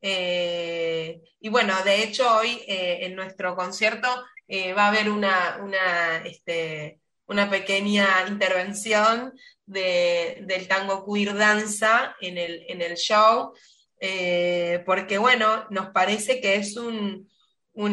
Eh, 0.01 1.21
y 1.39 1.49
bueno, 1.49 1.73
de 1.83 2.03
hecho 2.03 2.37
hoy 2.37 2.61
eh, 2.67 2.99
en 3.01 3.15
nuestro 3.15 3.55
concierto 3.55 4.07
va 4.75 4.85
a 4.85 4.87
haber 4.87 5.09
una, 5.11 5.59
una, 5.61 6.17
este, 6.25 6.99
una 7.27 7.49
pequeña 7.49 8.25
intervención 8.27 9.33
del 9.65 10.67
tango 10.67 11.05
queer 11.05 11.35
danza 11.35 12.15
en 12.19 12.37
el, 12.37 12.65
en 12.67 12.81
el 12.81 12.95
show. 12.95 13.53
Eh, 14.01 14.81
porque 14.85 15.17
bueno, 15.17 15.65
nos 15.69 15.89
parece 15.89 16.39
que 16.41 16.55
es 16.55 16.75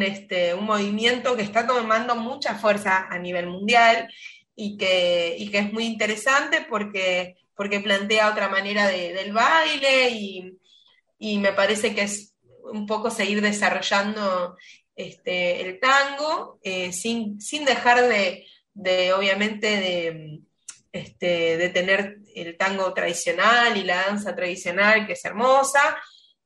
este, 0.01 0.55
un, 0.55 0.65
movimiento 0.65 1.37
que 1.37 1.43
está 1.43 1.67
tomando 1.67 2.15
mucha 2.17 2.55
fuerza 2.55 3.07
a 3.11 3.19
nivel 3.19 3.49
mundial 3.49 4.09
y 4.55 4.77
que, 4.77 5.37
que 5.51 5.59
es 5.59 5.73
muy 5.73 5.85
interesante 5.85 6.65
porque, 6.69 7.37
porque 7.57 7.81
plantea 7.81 8.31
otra 8.31 8.49
manera 8.49 8.87
del 8.87 9.33
baile 9.33 10.11
y, 10.11 11.39
me 11.39 11.53
parece 11.53 11.95
que 11.95 12.03
es 12.03 12.35
un 12.73 12.87
poco 12.87 13.11
seguir 13.11 13.41
desarrollando 13.41 14.57
este, 14.95 15.63
el 15.63 15.81
tango 15.81 16.59
eh, 16.63 16.93
sin, 16.93 17.39
dejar 17.65 18.03
de, 18.07 19.13
obviamente, 19.13 19.67
de, 19.67 20.41
este, 20.93 21.57
de 21.57 21.69
tener 21.71 22.19
el 22.35 22.57
tango 22.57 22.93
tradicional 22.93 23.77
y 23.77 23.85
la 23.85 24.07
danza 24.07 24.37
tradicional, 24.37 25.07
que 25.07 25.15
es 25.15 25.25
hermosa, 25.25 25.97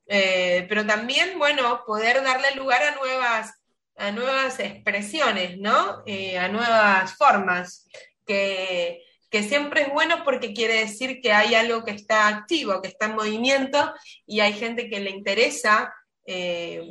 eh, 0.06 0.66
pero 0.68 0.86
también, 0.86 1.38
bueno, 1.38 1.82
poder 1.84 2.22
darle 2.22 2.54
lugar 2.56 2.82
a 2.82 2.94
nuevas, 2.96 3.52
a 3.96 4.12
nuevas 4.12 4.60
expresiones, 4.60 5.58
¿no? 5.58 6.02
Eh, 6.06 6.38
a 6.38 6.48
nuevas 6.48 7.16
formas, 7.16 7.86
que, 8.24 9.02
siempre 9.30 9.82
es 9.82 9.92
bueno 9.92 10.22
porque 10.24 10.52
quiere 10.52 10.74
decir 10.74 11.20
que 11.20 11.32
hay 11.32 11.54
algo 11.54 11.84
que 11.84 11.92
está 11.92 12.28
activo, 12.28 12.82
que 12.82 12.88
está 12.88 13.06
en 13.06 13.14
movimiento 13.14 13.92
y 14.26 14.40
hay 14.40 14.52
gente 14.52 14.88
que 14.88 15.00
le 15.00 15.10
interesa 15.10 15.94
eh, 16.26 16.82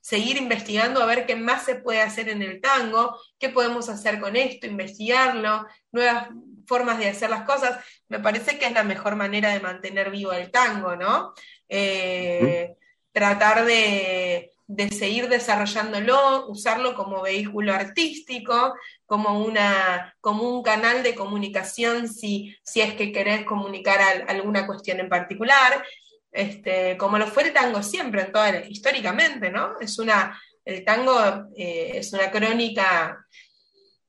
seguir 0.00 0.36
investigando 0.36 1.02
a 1.02 1.06
ver 1.06 1.26
qué 1.26 1.36
más 1.36 1.64
se 1.64 1.76
puede 1.76 2.00
hacer 2.02 2.28
en 2.28 2.42
el 2.42 2.60
tango, 2.60 3.16
qué 3.38 3.48
podemos 3.50 3.88
hacer 3.88 4.20
con 4.20 4.36
esto, 4.36 4.66
investigarlo, 4.66 5.66
nuevas 5.92 6.28
formas 6.66 6.98
de 6.98 7.08
hacer 7.08 7.30
las 7.30 7.42
cosas. 7.42 7.84
Me 8.08 8.18
parece 8.18 8.58
que 8.58 8.66
es 8.66 8.72
la 8.72 8.84
mejor 8.84 9.14
manera 9.14 9.52
de 9.52 9.60
mantener 9.60 10.10
vivo 10.10 10.32
el 10.32 10.50
tango, 10.50 10.96
¿no? 10.96 11.34
Eh, 11.68 12.74
tratar 13.12 13.64
de, 13.64 14.51
seguir 14.90 15.28
desarrollándolo, 15.28 16.46
usarlo 16.48 16.94
como 16.94 17.22
vehículo 17.22 17.74
artístico, 17.74 18.74
como, 19.06 19.44
una, 19.44 20.14
como 20.20 20.48
un 20.48 20.62
canal 20.62 21.02
de 21.02 21.14
comunicación 21.14 22.08
si, 22.08 22.56
si 22.62 22.80
es 22.80 22.94
que 22.94 23.12
querés 23.12 23.44
comunicar 23.44 24.00
alguna 24.28 24.66
cuestión 24.66 25.00
en 25.00 25.08
particular, 25.08 25.84
este, 26.30 26.96
como 26.96 27.18
lo 27.18 27.26
fue 27.26 27.44
el 27.44 27.52
tango 27.52 27.82
siempre, 27.82 28.32
históricamente, 28.68 29.50
¿no? 29.50 29.78
Es 29.80 29.98
una, 29.98 30.40
el 30.64 30.84
tango 30.84 31.48
eh, 31.56 31.92
es 31.94 32.12
una 32.12 32.30
crónica 32.30 33.26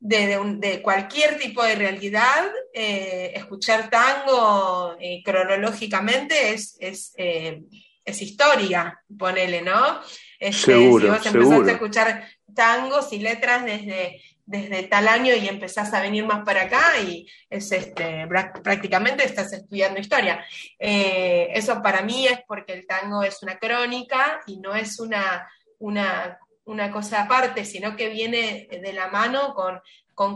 de, 0.03 0.81
cualquier 0.83 1.37
tipo 1.37 1.63
de 1.63 1.75
realidad, 1.75 2.51
eh, 2.73 3.31
escuchar 3.35 3.89
tango 3.89 4.97
eh, 4.99 5.21
cronológicamente 5.23 6.53
es, 6.53 6.75
es, 6.79 7.13
eh, 7.17 7.61
es, 8.03 8.21
historia, 8.21 9.01
ponele, 9.17 9.61
¿no? 9.61 10.01
Este, 10.43 10.73
si 10.73 10.87
vos 10.87 11.03
empezaste 11.03 11.69
a 11.69 11.73
escuchar 11.73 12.27
tangos 12.53 13.13
y 13.13 13.19
letras 13.19 13.65
desde, 13.65 14.21
desde 14.45 14.83
tal 14.83 15.07
año 15.07 15.33
y 15.35 15.47
empezás 15.47 15.93
a 15.93 16.01
venir 16.01 16.25
más 16.25 16.43
para 16.43 16.63
acá 16.63 16.99
y 16.99 17.27
es 17.49 17.71
este, 17.71 18.27
prácticamente 18.63 19.25
estás 19.25 19.53
estudiando 19.53 19.99
historia. 19.99 20.45
eso 20.77 21.81
para 21.81 22.01
mí 22.01 22.27
es 22.27 22.39
porque 22.47 22.73
el 22.73 22.85
tango 22.85 23.23
es 23.23 23.41
una 23.41 23.57
crónica 23.57 24.41
y 24.45 24.57
no 24.57 24.75
es 24.75 24.99
una, 24.99 25.47
una 25.79 26.37
una 26.65 26.91
cosa 26.91 27.23
aparte, 27.23 27.65
sino 27.65 27.95
que 27.95 28.09
viene 28.09 28.67
de 28.69 28.93
la 28.93 29.07
mano 29.07 29.53
con, 29.53 29.81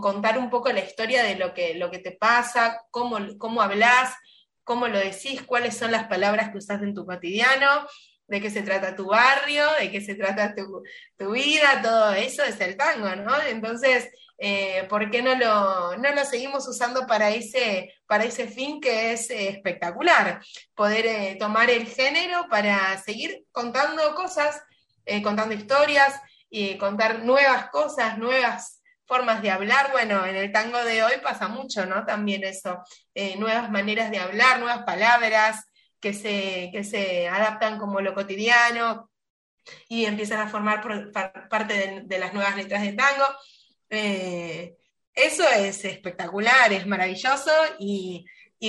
contar 0.02 0.38
un 0.38 0.50
poco 0.50 0.72
la 0.72 0.84
historia 0.84 1.24
de 1.24 1.36
lo 1.36 1.54
que, 1.54 1.76
lo 1.76 1.90
que 1.90 2.00
te 2.00 2.12
pasa, 2.12 2.82
cómo, 2.92 3.18
cómo 3.38 3.62
hablas, 3.62 4.14
cómo 4.64 4.88
lo 4.88 5.00
decís, 5.00 5.44
cuáles 5.44 5.78
son 5.78 5.92
las 5.92 6.08
palabras 6.08 6.50
que 6.50 6.58
usas 6.58 6.82
en 6.82 6.94
tu 6.94 7.06
cotidiano, 7.06 7.88
de 8.28 8.42
qué 8.42 8.50
se 8.50 8.62
trata 8.62 8.96
tu 8.96 9.08
barrio, 9.08 9.66
de 9.80 9.90
qué 9.90 10.02
se 10.02 10.16
trata 10.16 10.54
tu, 10.54 11.32
vida, 11.32 11.82
todo 11.82 12.14
eso 12.14 12.44
es 12.44 12.60
el 12.60 12.76
tango, 12.76 13.16
¿no? 13.16 13.42
Entonces, 13.44 14.10
eh, 14.38 14.86
¿por 14.90 15.10
qué 15.10 15.22
no 15.22 15.36
lo, 15.36 15.98
no 15.98 16.12
lo 16.12 16.26
seguimos 16.26 16.68
usando 16.68 17.08
para 17.08 17.32
ese, 17.32 17.94
para 18.06 18.26
ese 18.26 18.48
fin 18.48 18.82
que 18.82 19.14
es 19.14 19.30
espectacular? 19.30 20.42
Poder 20.76 21.06
eh, 21.06 21.38
tomar 21.40 21.70
el 21.70 21.88
género 21.88 22.48
para 22.50 23.02
seguir 23.02 23.46
contando 23.52 24.14
cosas 24.14 24.62
eh, 25.06 25.24
contando 25.24 25.56
historias 25.56 26.20
y 26.50 26.78
contar 26.78 27.24
nuevas 27.24 27.70
cosas, 27.70 28.18
nuevas 28.18 28.82
formas 29.06 29.42
de 29.42 29.52
hablar. 29.52 29.92
Bueno, 29.94 30.26
en 30.26 30.36
el 30.36 30.52
tango 30.52 30.84
de 30.84 31.02
hoy 31.02 31.14
pasa 31.24 31.48
mucho, 31.48 31.86
¿no? 31.86 32.06
También 32.06 32.44
eso, 32.44 32.84
nuevas 33.38 33.70
maneras 33.72 34.12
de 34.12 34.20
hablar, 34.20 34.60
nuevas 34.60 34.84
palabras 34.84 35.67
que 36.00 36.14
se, 36.14 36.72
se 36.84 37.28
adaptan 37.28 37.78
como 37.80 38.02
lo 38.02 38.14
cotidiano 38.14 39.10
y 39.90 40.06
empiezan 40.06 40.40
a 40.40 40.50
formar 40.50 40.82
parte 41.50 42.04
de, 42.06 42.20
las 42.20 42.34
nuevas 42.34 42.56
letras 42.56 42.84
de 42.84 42.94
tango. 42.94 43.26
Eh, 43.90 44.76
eso 45.14 45.44
es 45.50 45.84
espectacular, 45.84 46.72
es 46.72 46.86
maravilloso 46.86 47.52
y 47.80 48.26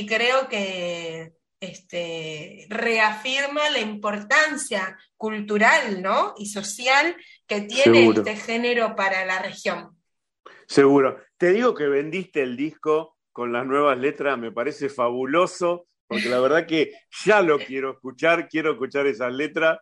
creo 0.06 0.48
que 0.48 1.32
este, 1.60 2.66
reafirma 2.68 3.68
la 3.70 3.80
importancia 3.80 4.96
cultural 5.16 6.02
¿no? 6.02 6.34
y 6.36 6.46
social 6.46 7.16
que 7.46 7.62
tiene 7.62 8.08
este 8.08 8.36
género 8.36 8.94
para 8.94 9.24
la 9.24 9.40
región. 9.40 9.96
Seguro. 10.66 11.20
Te 11.36 11.52
digo 11.52 11.74
que 11.74 11.88
vendiste 11.88 12.42
el 12.42 12.56
disco 12.56 13.16
con 13.32 13.52
las 13.52 13.66
nuevas 13.66 13.98
letras, 13.98 14.38
me 14.38 14.52
parece 14.52 14.88
fabuloso, 14.88 15.87
porque 16.08 16.28
la 16.28 16.40
verdad 16.40 16.66
que 16.66 16.92
ya 17.24 17.42
lo 17.42 17.58
quiero 17.58 17.92
escuchar, 17.92 18.48
quiero 18.48 18.72
escuchar 18.72 19.06
esas 19.06 19.32
letras 19.32 19.78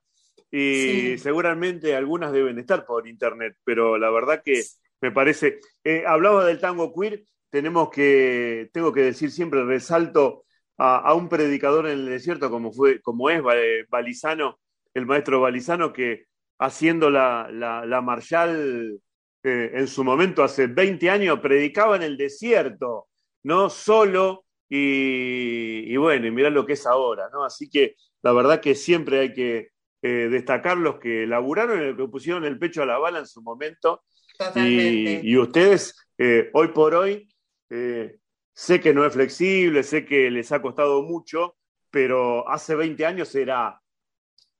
y 0.50 1.16
seguramente 1.18 1.94
algunas 1.94 2.32
deben 2.32 2.58
estar 2.58 2.84
por 2.84 3.08
internet, 3.08 3.56
pero 3.64 3.96
la 3.96 4.10
verdad 4.10 4.42
que 4.44 4.62
me 5.00 5.12
parece, 5.12 5.60
eh, 5.84 6.04
hablaba 6.06 6.44
del 6.44 6.60
tango 6.60 6.92
queer, 6.92 7.24
tenemos 7.50 7.90
que, 7.90 8.70
tengo 8.72 8.92
que 8.92 9.02
decir 9.02 9.30
siempre, 9.30 9.64
resalto 9.64 10.44
a, 10.78 11.14
un 11.14 11.28
predicador 11.28 11.86
en 11.86 11.92
el 11.92 12.06
desierto 12.06 12.50
como, 12.50 12.72
fue, 12.72 13.00
como 13.00 13.30
es 13.30 13.42
Balizano, 13.88 14.58
el 14.94 15.06
maestro 15.06 15.40
Balizano, 15.40 15.92
que 15.92 16.26
haciendo 16.58 17.10
la, 17.10 17.48
la, 17.50 18.00
Marshall 18.00 19.00
eh, 19.42 19.70
en 19.74 19.88
su 19.88 20.04
momento, 20.04 20.42
hace 20.42 20.66
20 20.66 21.10
años, 21.10 21.40
predicaba 21.40 21.96
en 21.96 22.02
el 22.02 22.16
desierto, 22.16 23.08
¿no? 23.42 23.70
Solo, 23.70 24.45
y, 24.68 25.96
bueno, 25.96 26.26
y 26.26 26.30
mirá 26.30 26.50
lo 26.50 26.66
que 26.66 26.74
es 26.74 26.86
ahora, 26.86 27.28
¿no? 27.32 27.44
Así 27.44 27.68
que 27.68 27.96
la 28.22 28.32
verdad 28.32 28.60
que 28.60 28.74
siempre 28.74 29.20
hay 29.20 29.32
que 29.32 29.70
eh, 30.02 30.28
destacar 30.30 30.76
los 30.76 30.98
que 30.98 31.26
laburaron 31.26 31.80
y 31.80 31.86
los 31.86 31.96
que 31.96 32.08
pusieron 32.08 32.44
el 32.44 32.58
pecho 32.58 32.82
a 32.82 32.86
la 32.86 32.98
bala 32.98 33.20
en 33.20 33.26
su 33.26 33.42
momento. 33.42 34.02
Y, 34.54 35.30
y, 35.30 35.36
ustedes, 35.38 35.96
eh, 36.18 36.50
hoy 36.52 36.68
por 36.68 36.94
hoy, 36.94 37.28
Sé 38.58 38.80
que 38.80 38.94
no 38.94 39.04
es 39.04 39.12
flexible, 39.12 39.82
sé 39.82 40.06
que 40.06 40.30
les 40.30 40.50
ha 40.50 40.62
costado 40.62 41.02
mucho, 41.02 41.56
pero 41.90 42.48
hace 42.48 42.74
20 42.74 43.04
años 43.04 43.34
era 43.34 43.82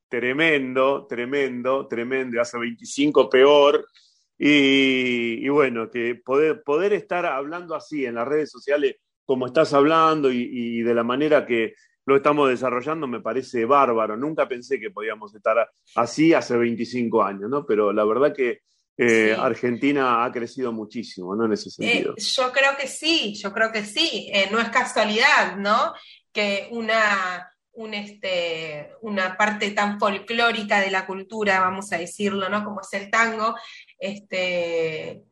tremendo, 0.07 1.07
tremendo, 1.07 1.89
tremendo, 1.89 2.39
hace 2.39 2.59
25 2.59 3.31
peor. 3.31 3.89
Y, 4.37 5.49
bueno, 5.49 5.91
que 5.91 6.15
poder, 6.15 6.63
poder 6.63 6.93
estar 6.93 7.25
hablando 7.25 7.75
así 7.75 8.05
en 8.05 8.17
las 8.17 8.29
redes 8.29 8.51
sociales 8.51 8.97
como 9.27 9.47
estás 9.47 9.75
hablando 9.75 10.31
y, 10.33 10.81
de 10.83 10.95
la 10.95 11.03
manera 11.03 11.45
que 11.45 11.75
lo 12.07 12.17
estamos 12.17 12.49
desarrollando 12.49 13.09
me 13.09 13.21
parece 13.21 13.65
bárbaro. 13.65 14.17
Nunca 14.17 14.49
pensé 14.49 14.79
que 14.79 14.93
podíamos 14.93 15.35
estar 15.35 15.69
así 15.97 16.33
hace 16.33 16.57
25 16.57 17.23
años, 17.23 17.51
¿no? 17.51 17.67
Pero 17.67 17.93
la 17.93 18.05
verdad 18.05 18.33
que 18.33 18.61
eh, 18.97 19.37
Argentina 19.39 20.25
ha 20.25 20.33
crecido 20.33 20.73
muchísimo, 20.73 21.35
¿no? 21.35 21.47
En 21.47 21.53
ese 21.53 21.69
sentido. 21.69 22.15
Eh, 22.17 22.23
yo 22.23 22.53
creo 22.53 22.77
que 22.79 22.87
sí, 22.87 23.35
yo 23.35 23.53
creo 23.53 23.73
que 23.73 23.85
sí. 23.85 24.31
Eh, 24.33 24.49
no 24.53 24.61
es 24.61 24.69
casualidad, 24.71 25.57
¿no? 25.57 25.93
Que 26.33 26.69
una, 26.71 27.53
este, 27.93 28.93
una 29.03 29.37
parte 29.37 29.73
tan 29.73 29.99
folclórica 29.99 30.81
de 30.81 30.93
la 30.93 31.05
cultura, 31.05 31.59
vamos 31.59 31.93
a 31.93 31.99
decirlo, 31.99 32.49
¿no? 32.49 32.65
Como 32.65 32.81
es 32.81 32.93
el 32.93 33.11
tango, 33.11 33.57
este, 33.99 35.25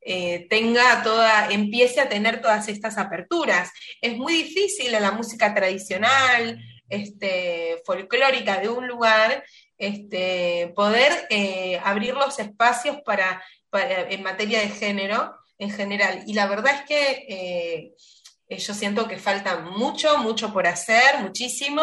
tenga 0.00 1.02
toda, 1.02 1.48
empiece 1.50 2.00
a 2.00 2.08
tener 2.08 2.40
todas 2.40 2.68
estas 2.68 2.98
aperturas. 2.98 3.70
Es 4.00 4.16
muy 4.16 4.34
difícil 4.34 4.94
en 4.94 5.02
la 5.02 5.12
música 5.12 5.54
tradicional, 5.54 6.58
este, 6.90 7.80
folclórica 7.86 8.58
de 8.58 8.68
un 8.68 8.86
lugar, 8.86 9.44
este, 9.78 10.72
poder 10.74 11.26
eh, 11.30 11.80
abrir 11.82 12.14
los 12.14 12.38
espacios 12.38 12.98
para, 13.04 13.42
en 13.72 14.22
materia 14.22 14.60
de 14.60 14.68
género 14.68 15.34
en 15.58 15.70
general. 15.70 16.24
Y 16.26 16.34
la 16.34 16.46
verdad 16.46 16.74
es 16.74 16.82
que 16.82 17.26
eh, 17.28 18.58
yo 18.58 18.74
siento 18.74 19.06
que 19.06 19.18
falta 19.18 19.60
mucho, 19.60 20.18
mucho 20.18 20.52
por 20.52 20.66
hacer, 20.66 21.18
muchísimo, 21.20 21.82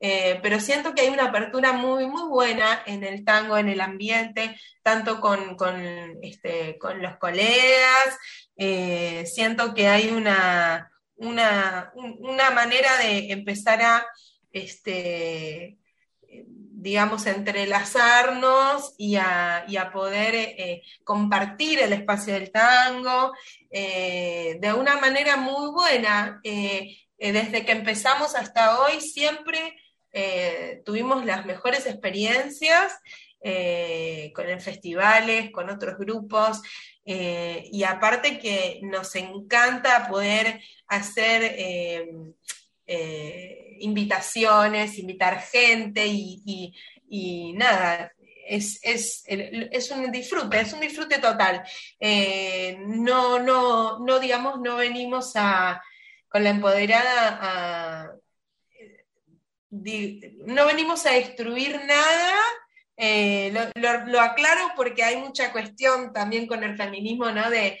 eh, 0.00 0.40
pero 0.42 0.58
siento 0.58 0.94
que 0.94 1.02
hay 1.02 1.08
una 1.08 1.26
apertura 1.26 1.72
muy, 1.72 2.06
muy 2.06 2.28
buena 2.28 2.82
en 2.86 3.04
el 3.04 3.24
tango, 3.24 3.56
en 3.58 3.68
el 3.68 3.80
ambiente, 3.80 4.58
tanto 4.82 5.20
con, 5.20 5.56
este, 6.22 6.78
con 6.78 7.00
los 7.02 7.16
colegas, 7.18 8.18
siento 9.24 9.72
que 9.74 9.88
hay 9.88 10.08
una, 10.08 10.90
una, 11.16 11.92
una 11.94 12.50
manera 12.50 12.96
de 12.98 13.30
empezar 13.32 13.82
a... 13.82 14.06
Este, 14.52 15.78
digamos, 16.80 17.26
entrelazarnos 17.26 18.94
y 18.96 19.16
a, 19.16 19.90
poder 19.92 20.34
eh, 20.34 20.82
compartir 21.04 21.78
el 21.80 21.92
espacio 21.92 22.32
del 22.32 22.50
tango 22.50 23.32
eh, 23.70 24.56
de 24.60 24.72
una 24.72 24.98
manera 24.98 25.36
muy 25.36 25.70
buena. 25.72 26.40
Eh, 26.42 26.96
desde 27.18 27.66
que 27.66 27.72
empezamos 27.72 28.34
hasta 28.34 28.80
hoy 28.80 29.02
siempre 29.02 29.76
tuvimos 30.84 31.24
las 31.24 31.46
mejores 31.46 31.86
experiencias 31.86 32.92
con 34.34 34.48
en 34.48 34.60
festivales, 34.60 35.50
con 35.50 35.70
otros 35.70 35.96
grupos, 35.98 36.60
y 37.04 37.82
aparte 37.84 38.38
que 38.38 38.80
nos 38.82 39.14
encanta 39.16 40.08
poder 40.08 40.60
hacer 40.88 41.54
eh, 42.92 43.76
invitaciones, 43.78 44.98
invitar 44.98 45.40
gente 45.40 46.04
y, 46.08 47.52
nada, 47.54 48.12
es, 48.48 48.80
un 49.92 50.10
disfrute, 50.10 50.60
es 50.60 50.72
un 50.72 50.80
disfrute 50.80 51.18
total. 51.18 51.62
Eh, 52.00 52.76
no, 52.80 53.38
no, 53.38 54.00
no, 54.00 54.18
digamos, 54.18 54.60
no 54.60 54.74
venimos 54.74 55.34
a, 55.36 55.80
con 56.28 56.42
la 56.42 56.50
empoderada 56.50 57.38
a, 57.40 58.12
no 59.70 60.66
venimos 60.66 61.06
a 61.06 61.12
destruir 61.12 61.80
nada, 61.86 62.34
eh, 62.96 63.52
lo, 63.74 64.20
aclaro 64.20 64.72
porque 64.76 65.02
hay 65.02 65.16
mucha 65.16 65.52
cuestión 65.52 66.12
también 66.12 66.46
con 66.46 66.62
el 66.64 66.76
feminismo, 66.76 67.30
¿no? 67.30 67.48
De, 67.48 67.78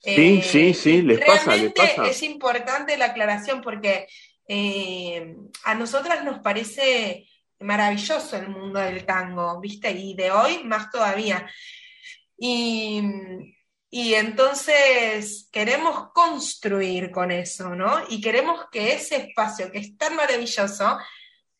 sí, 0.00 0.42
sí, 0.42 0.74
sí, 0.74 1.02
les 1.02 1.20
pasa, 1.20 1.56
les 1.56 1.72
pasa. 1.72 2.06
Es 2.08 2.22
importante 2.22 2.96
la 2.96 3.06
aclaración 3.06 3.60
porque 3.60 4.06
eh, 4.48 5.36
a 5.64 5.74
nosotras 5.74 6.24
nos 6.24 6.40
parece 6.40 7.28
maravilloso 7.60 8.36
el 8.36 8.48
mundo 8.48 8.80
del 8.80 9.04
tango, 9.04 9.60
¿viste? 9.60 9.90
Y 9.90 10.14
de 10.14 10.30
hoy 10.30 10.64
más 10.64 10.90
todavía. 10.90 11.48
Y, 12.38 13.02
entonces 13.90 15.48
queremos 15.50 16.10
construir 16.12 17.10
con 17.10 17.30
eso, 17.30 17.74
¿no? 17.74 18.02
Y 18.08 18.20
queremos 18.20 18.66
que 18.70 18.92
ese 18.92 19.16
espacio 19.16 19.70
que 19.72 19.78
es 19.78 19.96
tan 19.96 20.16
maravilloso 20.16 20.98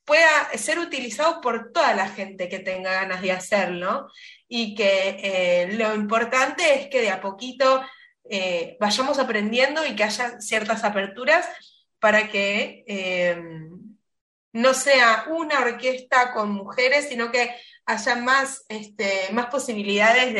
pueda 0.07 0.49
ser 0.57 0.79
utilizado 0.79 1.41
por 1.41 1.73
toda 1.73 1.93
la 1.95 2.09
gente 2.09 2.49
que 2.49 2.61
tenga 2.61 2.93
ganas 2.93 3.21
de 3.21 3.33
hacerlo 3.33 4.09
y 4.49 4.75
que 4.75 5.19
eh, 5.21 5.73
lo 5.73 5.95
importante 5.95 6.75
es 6.75 6.87
que 6.89 7.03
de 7.03 7.11
a 7.11 7.21
poquito 7.21 7.83
eh, 8.31 8.77
vayamos 8.81 9.19
aprendiendo 9.19 9.85
y 9.85 9.97
que 9.97 10.05
haya 10.05 10.41
ciertas 10.41 10.85
aperturas 10.85 11.47
para 11.99 12.29
que 12.29 12.85
em, 12.87 13.97
no 14.53 14.75
sea 14.75 15.27
una 15.29 15.61
orquesta 15.61 16.33
con 16.33 16.53
mujeres, 16.53 17.09
sino 17.09 17.33
que 17.33 17.55
haya 17.85 18.15
más, 18.15 18.65
este, 18.69 19.29
más 19.33 19.47
posibilidades 19.47 20.33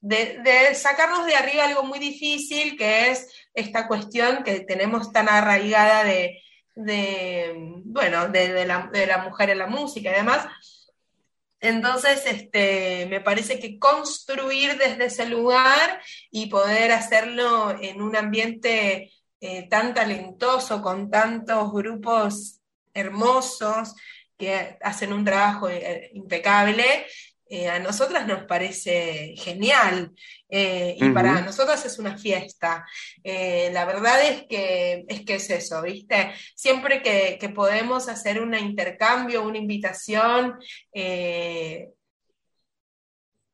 de, 0.00 0.74
sacarnos 0.74 1.26
de 1.26 1.34
arriba 1.34 1.64
algo 1.64 1.82
muy 1.82 1.98
difícil, 1.98 2.76
que 2.76 3.10
es 3.10 3.28
esta 3.52 3.88
cuestión 3.88 4.44
que 4.44 4.60
tenemos 4.60 5.12
tan 5.12 5.28
arraigada 5.28 6.04
de, 6.04 6.40
bueno, 6.78 8.28
de, 8.28 8.64
la, 8.64 9.18
mujer 9.24 9.50
en 9.50 9.58
la 9.58 9.66
música 9.66 10.10
y 10.10 10.14
demás. 10.14 10.46
Entonces, 11.60 12.24
este, 12.26 13.06
me 13.10 13.20
parece 13.20 13.58
que 13.58 13.78
construir 13.78 14.78
desde 14.78 15.06
ese 15.06 15.26
lugar 15.26 16.00
y 16.30 16.46
poder 16.46 16.92
hacerlo 16.92 17.76
en 17.80 18.00
un 18.00 18.14
ambiente 18.14 19.12
eh, 19.40 19.68
tan 19.68 19.92
talentoso, 19.92 20.80
con 20.80 21.10
tantos 21.10 21.72
grupos 21.72 22.60
hermosos 22.94 23.94
que 24.36 24.78
hacen 24.80 25.12
un 25.12 25.24
trabajo 25.24 25.68
eh, 25.68 26.10
impecable, 26.14 26.84
eh, 27.50 27.68
a 27.68 27.78
nosotras 27.78 28.26
nos 28.26 28.44
parece 28.44 29.34
genial 29.36 30.12
y 30.50 31.10
para 31.10 31.42
nosotras 31.42 31.84
es 31.84 31.98
una 31.98 32.16
fiesta. 32.16 32.86
la 33.24 33.84
verdad 33.84 34.22
es 34.22 34.44
que, 34.48 35.04
es 35.06 35.20
que 35.26 35.34
es 35.34 35.50
eso, 35.50 35.82
¿viste? 35.82 36.32
Siempre 36.54 37.02
que, 37.02 37.48
podemos 37.50 38.08
hacer 38.08 38.40
un 38.40 38.54
intercambio, 38.54 39.42
una 39.42 39.58
invitación, 39.58 40.58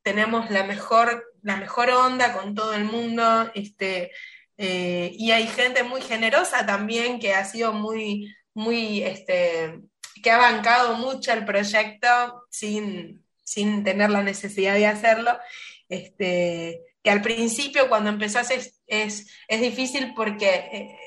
tenemos 0.05 0.51
la 0.51 0.65
mejor, 0.65 1.25
la 1.43 1.57
mejor 1.57 1.91
onda 1.91 2.33
con 2.35 2.55
todo 2.55 2.75
el 2.75 2.85
mundo. 2.85 3.51
Este, 3.55 4.13
eh, 4.57 5.11
y 5.15 5.33
hay 5.33 5.49
gente 5.49 5.83
muy 5.83 6.01
generosa 6.03 6.65
también 6.65 7.19
que 7.19 7.35
ha 7.35 7.45
sido 7.45 7.73
muy, 7.73 8.33
muy, 8.53 9.03
este, 9.03 9.81
que 10.23 10.31
ha 10.31 10.39
bancado 10.39 10.97
mucho 10.97 11.33
el 11.33 11.45
proyecto 11.45 12.45
sin, 12.51 13.24
sin 13.45 13.85
tener 13.85 14.11
la 14.11 14.23
necesidad 14.23 14.75
de 14.75 14.87
hacerlo. 14.87 15.39
Este, 15.89 16.81
que 17.03 17.11
al 17.11 17.23
principio 17.23 17.89
cuando 17.89 18.11
empezás 18.11 18.51
es, 18.51 18.81
es, 18.87 19.27
difícil 19.61 20.15
porque 20.15 20.49
eh, 20.49 20.99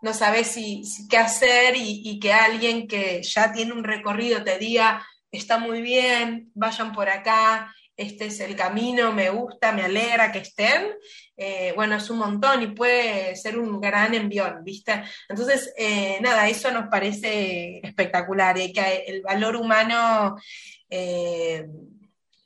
no 0.00 0.14
sabes 0.14 0.48
si, 0.48 0.82
qué 1.08 1.18
hacer 1.18 1.76
y, 1.76 2.02
y, 2.04 2.18
que 2.18 2.32
alguien 2.32 2.88
que 2.88 3.22
ya 3.22 3.52
tiene 3.52 3.72
un 3.72 3.84
recorrido 3.84 4.42
te 4.42 4.58
diga, 4.58 5.06
está 5.30 5.58
muy 5.58 5.82
bien, 5.82 6.50
vayan 6.54 6.92
por 6.92 7.08
acá, 7.08 7.72
este 7.96 8.26
es 8.26 8.40
el 8.40 8.56
camino, 8.56 9.12
me 9.12 9.30
gusta, 9.30 9.72
me 9.72 9.82
alegra 9.82 10.32
que 10.32 10.38
estén, 10.38 10.92
eh, 11.36 11.72
bueno, 11.74 11.96
es 11.96 12.08
un 12.10 12.18
montón 12.18 12.62
y 12.62 12.68
puede 12.68 13.36
ser 13.36 13.58
un 13.58 13.80
gran 13.80 14.14
envión, 14.14 14.64
¿viste? 14.64 15.02
Entonces, 15.28 15.72
eh, 15.76 16.18
nada, 16.20 16.48
eso 16.48 16.70
nos 16.70 16.88
parece 16.88 17.80
espectacular 17.82 18.58
y 18.58 18.72
que 18.72 19.04
el 19.06 19.22
valor 19.22 19.56
humano 19.56 20.36
eh, 20.88 21.66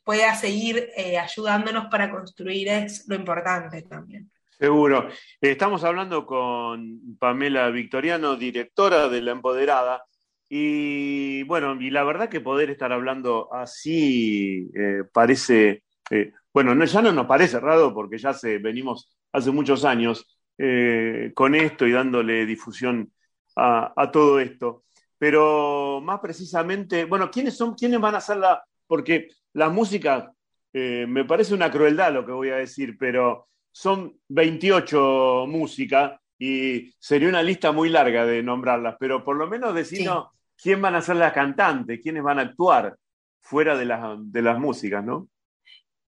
pueda 0.05 0.35
seguir 0.35 0.89
ayudándonos 1.21 1.87
para 1.87 2.11
construir 2.11 2.69
es 2.69 3.07
lo 3.09 3.17
importante 3.17 3.83
también. 3.83 4.31
Seguro. 4.59 5.09
Estamos 5.41 5.85
hablando 5.85 6.25
con 6.25 7.17
Pamela 7.19 7.69
Victoriano, 7.71 8.37
directora 8.37 9.09
de 9.09 9.21
La 9.21 9.33
Empoderada, 9.33 10.07
y 10.49 11.43
bueno, 11.45 11.81
y 11.81 11.91
la 11.91 12.05
verdad 12.05 12.29
que 12.29 12.41
poder 12.41 12.71
estar 12.71 12.93
hablando 12.93 13.53
así 13.53 14.71
eh, 14.75 15.03
parece, 15.13 15.83
eh, 16.11 16.33
bueno, 16.53 16.75
no, 16.75 16.85
ya 16.85 17.03
no 17.03 17.13
nos 17.13 17.27
parece 17.27 17.59
raro 17.59 17.93
porque 17.93 18.19
ya 18.19 18.33
se, 18.33 18.59
venimos 18.59 19.17
hace 19.33 19.51
muchos 19.51 19.85
años 19.85 20.39
eh, 20.59 21.33
con 21.35 21.55
esto 21.55 21.87
y 21.87 21.93
dándole 21.93 22.47
difusión 22.47 23.13
a, 23.57 24.11
todo 24.13 24.39
esto. 24.39 24.85
Pero 25.19 26.01
más 26.03 26.21
precisamente, 26.21 27.05
bueno, 27.07 27.31
¿quiénes 27.31 27.57
son, 27.57 27.75
quiénes 27.75 28.01
van 28.01 28.15
a 28.15 28.19
hacer 28.19 28.37
la, 28.37 28.63
porque 28.87 29.29
la 29.55 29.69
música, 29.71 30.33
me 30.73 31.25
parece 31.25 31.55
una 31.55 31.71
crueldad 31.71 32.13
lo 32.13 32.27
que 32.27 32.33
voy 32.33 32.51
a 32.51 32.57
decir, 32.57 32.97
pero 32.99 33.49
son 33.73 34.19
28 34.29 35.47
músicas 35.49 36.21
y 36.38 36.94
sería 36.99 37.29
una 37.29 37.42
lista 37.42 37.72
muy 37.72 37.88
larga 37.88 38.27
de 38.27 38.42
nombrarlas, 38.42 38.96
pero 38.99 39.25
por 39.25 39.37
lo 39.37 39.46
menos 39.46 39.75
decirnos 39.75 40.29
quién 40.61 40.81
van 40.83 40.94
a 40.94 41.03
ser 41.03 41.16
las 41.16 41.33
cantantes, 41.33 42.01
quiénes 42.03 42.22
van 42.22 42.38
a 42.38 42.42
actuar 42.42 42.96
fuera 43.40 43.77
de, 43.77 43.87
de 44.20 44.42
las 44.42 44.59
músicas, 44.59 45.05
¿no? 45.05 45.29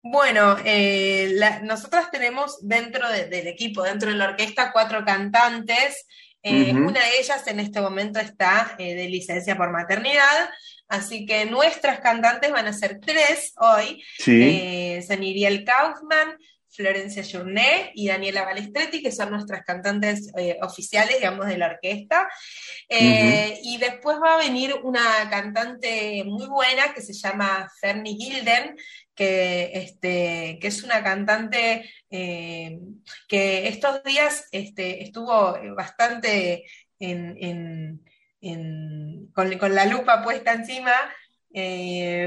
Bueno, 0.04 0.56
eh, 0.64 1.32
nosotras 1.62 2.10
tenemos 2.10 2.66
dentro 2.66 3.08
del 3.08 3.46
equipo, 3.46 3.84
dentro 3.84 4.10
de 4.10 4.16
la 4.16 4.30
orquesta, 4.30 4.72
cuatro 4.72 5.04
cantantes. 5.04 6.06
Eh, 6.42 6.72
una 6.74 7.00
de 7.00 7.20
ellas 7.20 7.46
en 7.46 7.60
este 7.60 7.80
momento 7.80 8.18
está 8.18 8.74
eh, 8.78 8.96
de 8.96 9.08
licencia 9.08 9.56
por 9.56 9.70
maternidad, 9.70 10.50
así 10.88 11.24
que 11.24 11.46
nuestras 11.46 12.00
cantantes 12.00 12.50
van 12.50 12.66
a 12.66 12.72
ser 12.72 12.98
tres 12.98 13.54
hoy. 13.58 14.02
Sí. 14.18 15.00
son 15.06 15.22
Iriel 15.22 15.64
Kaufman, 15.64 16.36
Florencia 16.72 17.22
Journet 17.22 17.90
y 17.94 18.08
Daniela 18.08 18.44
Balestretti, 18.44 19.02
que 19.02 19.12
son 19.12 19.30
nuestras 19.30 19.62
cantantes 19.64 20.32
eh, 20.36 20.56
oficiales, 20.62 21.16
digamos, 21.18 21.46
de 21.46 21.58
la 21.58 21.66
orquesta. 21.66 22.28
Eh, 22.88 23.60
y 23.62 23.76
después 23.78 24.16
va 24.22 24.34
a 24.34 24.38
venir 24.38 24.74
una 24.82 25.28
cantante 25.30 26.24
muy 26.24 26.46
buena 26.46 26.94
que 26.94 27.02
se 27.02 27.12
llama 27.12 27.70
Fernie 27.80 28.16
Gilden, 28.16 28.76
que, 29.14 29.70
este, 29.74 30.58
que 30.60 30.68
es 30.68 30.82
una 30.82 31.02
cantante 31.04 31.90
eh, 32.10 32.78
que 33.28 33.68
estos 33.68 34.02
días 34.04 34.48
este, 34.50 35.02
estuvo 35.02 35.58
bastante 35.76 36.64
con, 39.34 39.74
la 39.74 39.86
lupa 39.86 40.22
puesta 40.22 40.52
encima, 40.54 40.94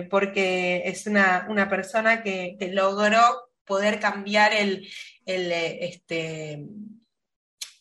porque 0.09 0.83
es 0.85 1.07
una, 1.07 1.67
persona 1.69 2.21
que, 2.21 2.55
que 2.59 2.67
logró 2.67 3.45
poder 3.65 3.99
cambiar 3.99 4.53
el, 4.53 4.87
eh, 5.25 5.77
este, 5.81 6.65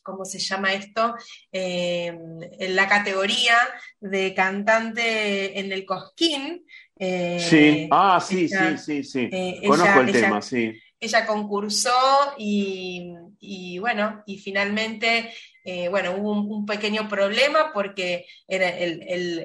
¿cómo 0.02 0.24
se 0.24 0.38
llama 0.38 0.72
esto? 0.74 1.14
en 1.50 2.42
eh, 2.58 2.68
la 2.68 2.88
categoría 2.88 3.56
de 4.00 4.34
cantante 4.34 5.58
en 5.58 5.72
el 5.72 5.84
Cosquín. 5.84 6.64
Eh, 6.96 7.40
sí, 7.40 7.88
ah, 7.90 8.20
sí, 8.24 8.48
sí, 8.48 8.78
sí, 8.78 9.04
sí. 9.04 9.30
Conozco 9.66 10.00
el 10.00 10.12
tema, 10.12 10.40
sí. 10.40 10.78
Ella 11.00 11.26
concursó 11.26 11.90
y, 12.38 13.78
bueno, 13.78 14.22
y 14.26 14.38
finalmente 14.38 15.30
eh, 15.64 15.88
bueno, 15.88 16.14
hubo 16.16 16.32
un, 16.32 16.66
pequeño 16.66 17.08
problema 17.08 17.72
porque 17.72 18.26
era 18.46 18.72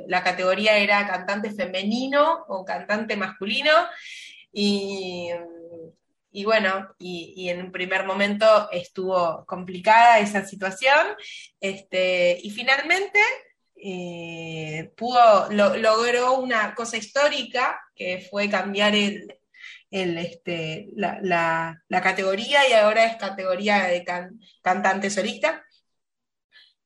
la 0.08 0.24
categoría 0.24 0.78
era 0.78 1.08
cantante 1.08 1.52
femenino 1.52 2.46
o 2.48 2.64
cantante 2.64 3.16
masculino 3.18 3.72
y, 4.54 5.30
bueno, 6.46 6.96
y, 7.00 7.50
en 7.50 7.62
un 7.62 7.72
primer 7.72 8.06
momento 8.06 8.70
estuvo 8.72 9.46
complicada 9.46 10.20
esa 10.20 10.46
situación 10.46 11.08
este, 11.60 12.40
y 12.42 12.52
finalmente 12.52 13.20
eh, 13.76 14.92
pudo, 14.96 15.50
logró 15.52 16.40
una 16.40 16.76
cosa 16.76 16.98
histórica 16.98 17.80
que 17.96 18.28
fue 18.30 18.50
cambiar 18.50 18.94
el, 18.96 19.40
este, 19.92 20.90
la, 20.96 21.82
categoría 21.90 22.68
y 22.70 22.74
ahora 22.74 23.06
es 23.06 23.18
categoría 23.18 23.86
de 23.86 24.06
cantante 24.62 25.10
solista 25.10 25.64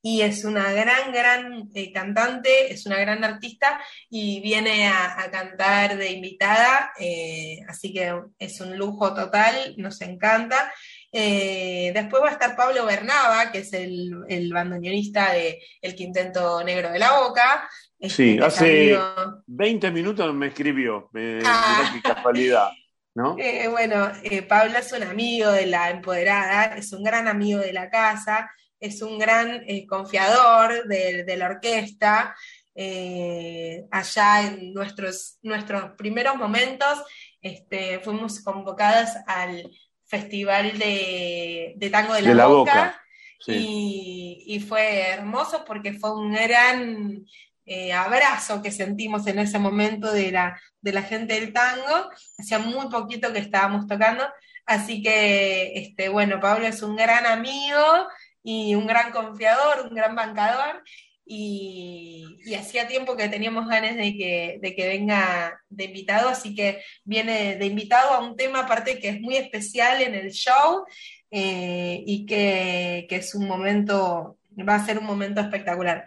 y 0.06 0.20
es 0.20 0.44
una 0.44 0.70
gran, 0.70 1.12
gran 1.12 1.70
eh, 1.74 1.90
cantante, 1.90 2.70
es 2.70 2.84
una 2.84 2.98
gran 2.98 3.24
artista 3.24 3.80
y 4.10 4.38
viene 4.42 4.86
a, 4.86 5.30
cantar 5.32 5.96
de 5.96 6.12
invitada, 6.12 6.92
eh, 7.00 7.60
así 7.66 7.90
que 7.90 8.14
es 8.38 8.60
un 8.60 8.76
lujo 8.76 9.14
total, 9.14 9.54
nos 9.78 10.02
encanta. 10.02 10.70
Eh, 11.10 11.90
después 11.94 12.22
va 12.22 12.28
a 12.28 12.32
estar 12.32 12.54
Pablo 12.54 12.84
Bernaba, 12.84 13.50
que 13.50 13.60
es 13.60 13.72
el, 13.72 14.12
el 14.28 14.52
bandoneonista 14.52 15.32
de 15.32 15.62
El 15.80 15.94
Quintento 15.94 16.62
Negro 16.62 16.92
de 16.92 16.98
la 16.98 17.20
Boca. 17.20 17.66
Sí, 17.98 18.32
este, 18.32 18.44
hace 18.44 18.98
20 19.46 19.90
minutos 19.90 20.34
me 20.34 20.48
escribió, 20.48 21.08
ah. 21.46 21.98
casualidad. 22.02 22.68
¿No? 23.14 23.36
bueno, 23.70 24.12
Pablo 24.50 24.76
es 24.76 24.92
un 24.92 25.04
amigo 25.04 25.50
de 25.50 25.64
la 25.64 25.88
empoderada, 25.88 26.76
es 26.76 26.92
un 26.92 27.02
gran 27.02 27.26
amigo 27.26 27.60
de 27.60 27.72
la 27.72 27.88
casa, 27.88 28.50
es 28.84 29.00
un 29.00 29.18
gran 29.18 29.64
eh, 29.66 29.86
confiador 29.86 30.86
de, 30.86 31.36
la 31.36 31.46
orquesta. 31.46 32.36
Eh, 32.74 33.86
allá 33.90 34.42
en 34.42 34.74
nuestros, 34.74 35.38
nuestros 35.42 35.92
primeros 35.92 36.36
momentos 36.36 37.02
este, 37.40 38.00
fuimos 38.00 38.40
convocadas 38.40 39.16
al 39.26 39.70
Festival 40.06 40.78
de, 40.78 41.88
Tango 41.90 42.14
de 42.14 42.34
la, 42.34 42.46
Boca, 42.46 43.00
y, 43.46 44.62
fue 44.68 45.00
hermoso 45.08 45.64
porque 45.64 45.94
fue 45.94 46.14
un 46.14 46.32
gran 46.32 47.24
eh, 47.64 47.92
abrazo 47.92 48.60
que 48.60 48.70
sentimos 48.70 49.26
en 49.26 49.38
ese 49.38 49.58
momento 49.58 50.12
de 50.12 50.30
la, 50.30 50.60
de 50.80 50.92
la 50.92 51.02
gente 51.02 51.40
del 51.40 51.52
tango. 51.52 52.10
Hacía 52.38 52.58
muy 52.58 52.88
poquito 52.88 53.32
que 53.32 53.38
estábamos 53.38 53.86
tocando, 53.86 54.24
así 54.66 55.02
que, 55.02 55.72
este, 55.74 56.10
bueno, 56.10 56.38
Pablo 56.38 56.66
es 56.66 56.82
un 56.82 56.96
gran 56.96 57.24
amigo 57.24 58.08
y 58.44 58.76
un 58.76 58.86
gran 58.86 59.10
confiador, 59.10 59.86
un 59.88 59.94
gran 59.96 60.14
bancador, 60.14 60.84
y, 61.26 62.54
hacía 62.54 62.86
tiempo 62.86 63.16
que 63.16 63.28
teníamos 63.28 63.66
ganas 63.66 63.96
de 63.96 64.14
que, 64.16 64.58
de 64.60 64.76
que, 64.76 64.86
venga 64.86 65.58
de 65.70 65.84
invitado, 65.84 66.28
así 66.28 66.54
que 66.54 66.82
viene 67.04 67.56
de 67.56 67.66
invitado 67.66 68.10
a 68.10 68.20
un 68.20 68.36
tema 68.36 68.60
aparte 68.60 68.98
que 68.98 69.08
es 69.08 69.20
muy 69.20 69.36
especial 69.36 70.02
en 70.02 70.14
el 70.14 70.30
show 70.30 70.84
eh, 71.30 72.02
y 72.06 72.26
que, 72.26 73.06
es 73.08 73.34
un 73.34 73.46
momento, 73.46 74.38
va 74.68 74.74
a 74.76 74.84
ser 74.84 74.98
un 74.98 75.06
momento 75.06 75.40
espectacular. 75.40 76.06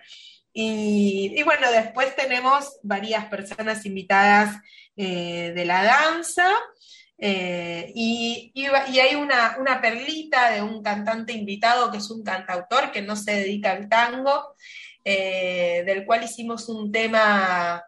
Y, 0.54 1.42
bueno, 1.44 1.72
después 1.72 2.16
tenemos 2.16 2.80
varias 2.82 3.26
personas 3.26 3.86
invitadas 3.86 4.56
eh, 4.96 5.52
de 5.56 5.66
la 5.66 5.84
danza. 5.84 6.48
Eh, 7.20 7.92
y, 7.96 8.54
hay 9.00 9.16
una, 9.16 9.82
perlita 9.82 10.52
de 10.52 10.62
un 10.62 10.84
cantante 10.84 11.34
invitado 11.34 11.92
que 11.92 11.98
es 11.98 12.10
un 12.12 12.24
cantautor 12.24 12.92
que 12.92 13.02
no 13.02 13.16
se 13.16 13.32
dedica 13.32 13.72
al 13.72 13.90
tango, 13.90 14.56
eh, 15.04 15.84
del 15.86 16.06
cual 16.06 16.24
hicimos 16.24 16.70
un 16.70 16.92
tema 16.92 17.84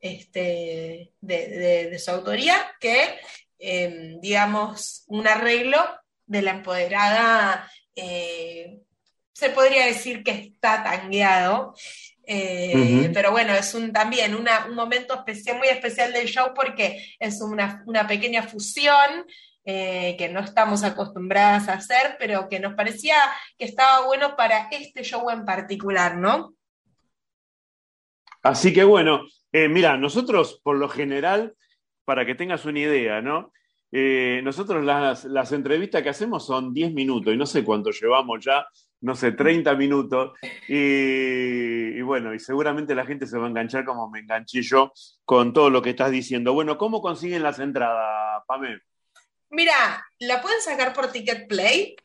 este, 0.00 1.12
de, 1.20 1.98
su 1.98 2.10
autoría, 2.10 2.54
que, 2.80 3.18
em, 3.58 4.20
digamos, 4.20 5.04
un 5.08 5.26
arreglo 5.26 5.78
de 6.26 6.42
la 6.42 6.52
empoderada, 6.52 7.70
eh, 7.96 8.80
se 9.32 9.50
podría 9.50 9.86
decir 9.86 10.22
que 10.22 10.32
está 10.32 10.84
tangueado. 10.84 11.74
Eh, 12.30 13.10
pero 13.14 13.30
bueno, 13.30 13.54
es 13.54 13.72
un, 13.72 13.90
también 13.90 14.34
un 14.34 14.74
momento 14.74 15.14
especial, 15.14 15.56
muy 15.56 15.68
especial 15.68 16.12
del 16.12 16.28
show 16.28 16.52
porque 16.54 17.14
es 17.18 17.40
una, 17.40 18.06
pequeña 18.06 18.42
fusión 18.42 19.24
eh, 19.64 20.14
que 20.18 20.28
no 20.28 20.40
estamos 20.40 20.84
acostumbradas 20.84 21.70
a 21.70 21.74
hacer, 21.74 22.16
pero 22.18 22.46
que 22.50 22.60
nos 22.60 22.74
parecía 22.74 23.16
que 23.56 23.64
estaba 23.64 24.04
bueno 24.04 24.36
para 24.36 24.68
este 24.70 25.02
show 25.04 25.30
en 25.30 25.46
particular, 25.46 26.18
¿no? 26.18 26.52
Así 28.42 28.74
que 28.74 28.84
bueno, 28.84 29.22
eh, 29.50 29.68
mira, 29.68 29.96
nosotros 29.96 30.60
por 30.62 30.76
lo 30.76 30.90
general, 30.90 31.54
para 32.04 32.26
que 32.26 32.34
tengas 32.34 32.66
una 32.66 32.80
idea, 32.80 33.22
¿no? 33.22 33.52
nosotros 33.90 34.84
las, 34.84 35.24
las, 35.24 35.50
entrevistas 35.52 36.02
que 36.02 36.10
hacemos 36.10 36.44
son 36.44 36.74
10 36.74 36.92
minutos 36.92 37.32
y 37.32 37.38
no 37.38 37.46
sé 37.46 37.64
cuánto 37.64 37.90
llevamos 37.90 38.44
ya 38.44 38.66
no 39.00 39.14
sé, 39.14 39.32
30 39.32 39.74
minutos. 39.74 40.32
Y, 40.66 42.00
bueno, 42.02 42.34
y 42.34 42.38
seguramente 42.38 42.94
la 42.94 43.06
gente 43.06 43.26
se 43.26 43.38
va 43.38 43.46
a 43.46 43.48
enganchar 43.48 43.84
como 43.84 44.08
me 44.08 44.20
enganché 44.20 44.62
yo 44.62 44.92
con 45.24 45.52
todo 45.52 45.70
lo 45.70 45.82
que 45.82 45.90
estás 45.90 46.10
diciendo. 46.10 46.52
Bueno, 46.52 46.78
¿cómo 46.78 47.00
consiguen 47.00 47.42
las 47.42 47.58
entradas, 47.58 48.42
Pamela? 48.46 48.80
Mira, 49.50 50.06
la 50.18 50.42
pueden 50.42 50.60
sacar 50.60 50.92
por 50.92 51.10
Ticket 51.10 51.48
Play, 51.48 51.96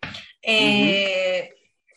eh, 0.42 1.54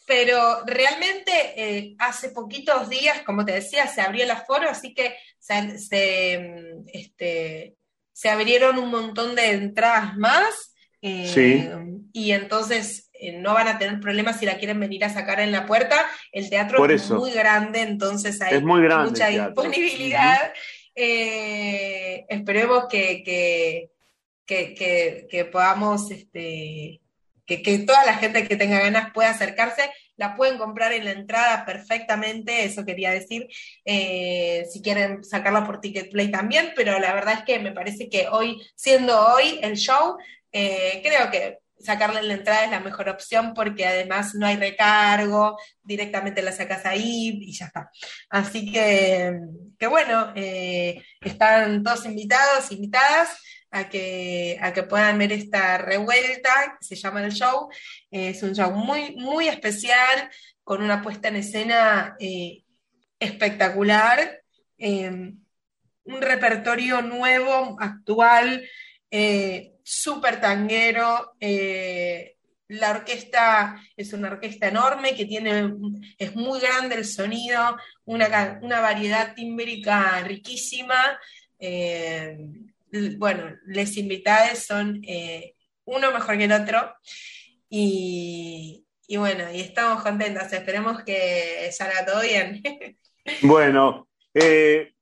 pero 0.07 0.65
realmente 0.67 1.31
eh, 1.57 1.95
hace 1.99 2.31
poquitos 2.31 2.89
días, 2.89 3.23
como 3.23 3.45
te 3.45 3.53
decía, 3.53 3.87
se 3.87 4.01
abrió 4.01 4.25
el 4.25 4.31
aforo, 4.31 4.69
así 4.69 4.93
que 4.93 5.15
se, 5.39 6.83
este, 6.93 7.77
se 8.13 8.29
abrieron 8.29 8.79
un 8.79 8.91
montón 8.91 9.37
de 9.37 9.53
entradas 9.53 10.17
más. 10.17 10.73
Eh, 11.03 11.71
y 12.13 12.33
entonces 12.33 13.06
no 13.35 13.55
van 13.55 13.68
a 13.68 13.79
tener 13.79 14.00
problemas 14.00 14.38
si 14.38 14.46
la 14.46 14.59
quieren 14.59 14.81
venir 14.81 15.05
a 15.05 15.11
sacar 15.11 15.40
en 15.40 15.52
la 15.52 15.66
puerta. 15.66 16.07
El 16.33 16.50
teatro 16.50 16.85
es 16.87 17.11
muy 17.11 17.33
grande, 17.33 17.81
entonces 17.81 18.40
hay 18.40 18.61
mucha 18.61 19.29
disponibilidad. 19.29 20.52
Eh, 20.94 22.24
esperemos 22.29 22.87
que, 22.88 23.22
que, 24.46 25.44
podamos, 25.52 26.11
este, 26.11 27.00
que, 27.44 27.79
toda 27.87 28.05
la 28.05 28.14
gente 28.14 28.48
que 28.48 28.57
tenga 28.57 28.81
ganas 28.81 29.12
pueda 29.12 29.31
acercarse. 29.31 29.90
La 30.18 30.35
pueden 30.35 30.57
comprar 30.57 30.94
en 30.94 31.05
la 31.05 31.11
entrada 31.11 31.66
perfectamente, 31.66 32.64
eso 32.64 32.87
quería 32.87 33.11
decir, 33.11 33.48
eh, 33.85 34.64
si 34.72 34.81
quieren 34.81 35.22
sacarla 35.22 35.66
por 35.66 35.79
Ticket 35.79 36.11
Play 36.11 36.31
también, 36.31 36.72
pero 36.74 36.98
la 36.98 37.12
verdad 37.12 37.35
es 37.35 37.44
que 37.44 37.59
me 37.59 37.72
parece 37.72 38.09
que 38.09 38.26
hoy, 38.29 38.66
siendo 38.74 39.14
hoy 39.14 39.61
el 39.62 39.76
show, 39.76 40.16
creo 40.50 41.31
que 41.31 41.59
sacarle 41.79 42.23
la 42.23 42.35
entrada 42.35 42.65
es 42.65 42.71
la 42.71 42.81
mejor 42.81 43.09
opción 43.09 43.53
porque 43.55 43.87
además 43.87 44.35
no 44.35 44.47
hay 44.47 44.57
recargo, 44.57 45.59
directamente 45.83 46.43
la 46.43 46.53
sacas 46.53 46.87
ahí 46.87 47.39
y 47.43 47.53
ya 47.53 47.67
está. 47.67 47.91
Así 48.31 48.73
que, 48.73 49.39
que 49.79 49.87
bueno, 49.87 50.33
eh, 50.35 51.03
están 51.21 51.83
todos 51.83 52.07
invitados, 52.07 52.73
invitadas 52.73 53.41
a 53.71 53.89
que, 53.89 54.59
a 54.61 54.73
que 54.73 54.85
puedan 54.85 55.19
ver 55.19 55.33
esta 55.33 55.79
revuelta, 55.79 56.79
se 56.81 56.97
llama 56.97 57.25
el 57.25 57.33
show. 57.33 57.69
es 58.11 58.43
un 58.43 58.55
show 58.55 58.73
muy, 58.73 59.17
muy 59.17 59.49
especial, 59.49 60.31
con 60.65 60.83
una 60.83 61.03
puesta 61.03 61.29
en 61.29 61.37
escena 61.37 62.17
eh, 62.19 62.65
espectacular, 63.19 64.43
eh, 64.79 65.09
un 65.09 66.21
repertorio 66.21 67.03
nuevo, 67.03 67.77
actual, 67.81 68.69
súper 69.87 70.40
tanguero. 70.40 71.37
Eh, 71.38 72.35
la 72.68 72.90
orquesta 72.90 73.81
es 73.96 74.12
una 74.12 74.33
orquesta 74.33 74.66
enorme 74.66 75.14
que 75.14 75.27
tiene, 75.27 75.72
es 76.18 76.35
muy 76.35 76.59
grande 76.59 76.96
el 76.96 77.05
sonido, 77.05 77.77
una, 78.05 78.59
variedad 78.81 79.35
tímbrica 79.35 80.20
riquísima. 80.25 81.16
Eh, 81.61 82.37
bueno, 83.16 83.55
les 83.66 83.96
invitados 83.96 84.59
son 84.59 85.01
eh, 85.07 85.55
uno 85.85 86.11
mejor 86.11 86.37
que 86.37 86.44
el 86.44 86.53
otro. 86.53 86.92
Y, 87.68 88.85
y 89.07 89.16
bueno, 89.18 89.44
y 89.53 89.61
estamos 89.61 90.03
contentas. 90.03 90.53
Esperemos 90.53 91.05
que 91.05 91.70
salga 91.70 92.05
todo 92.05 92.22
bien. 92.22 92.61
Bueno, 93.42 94.09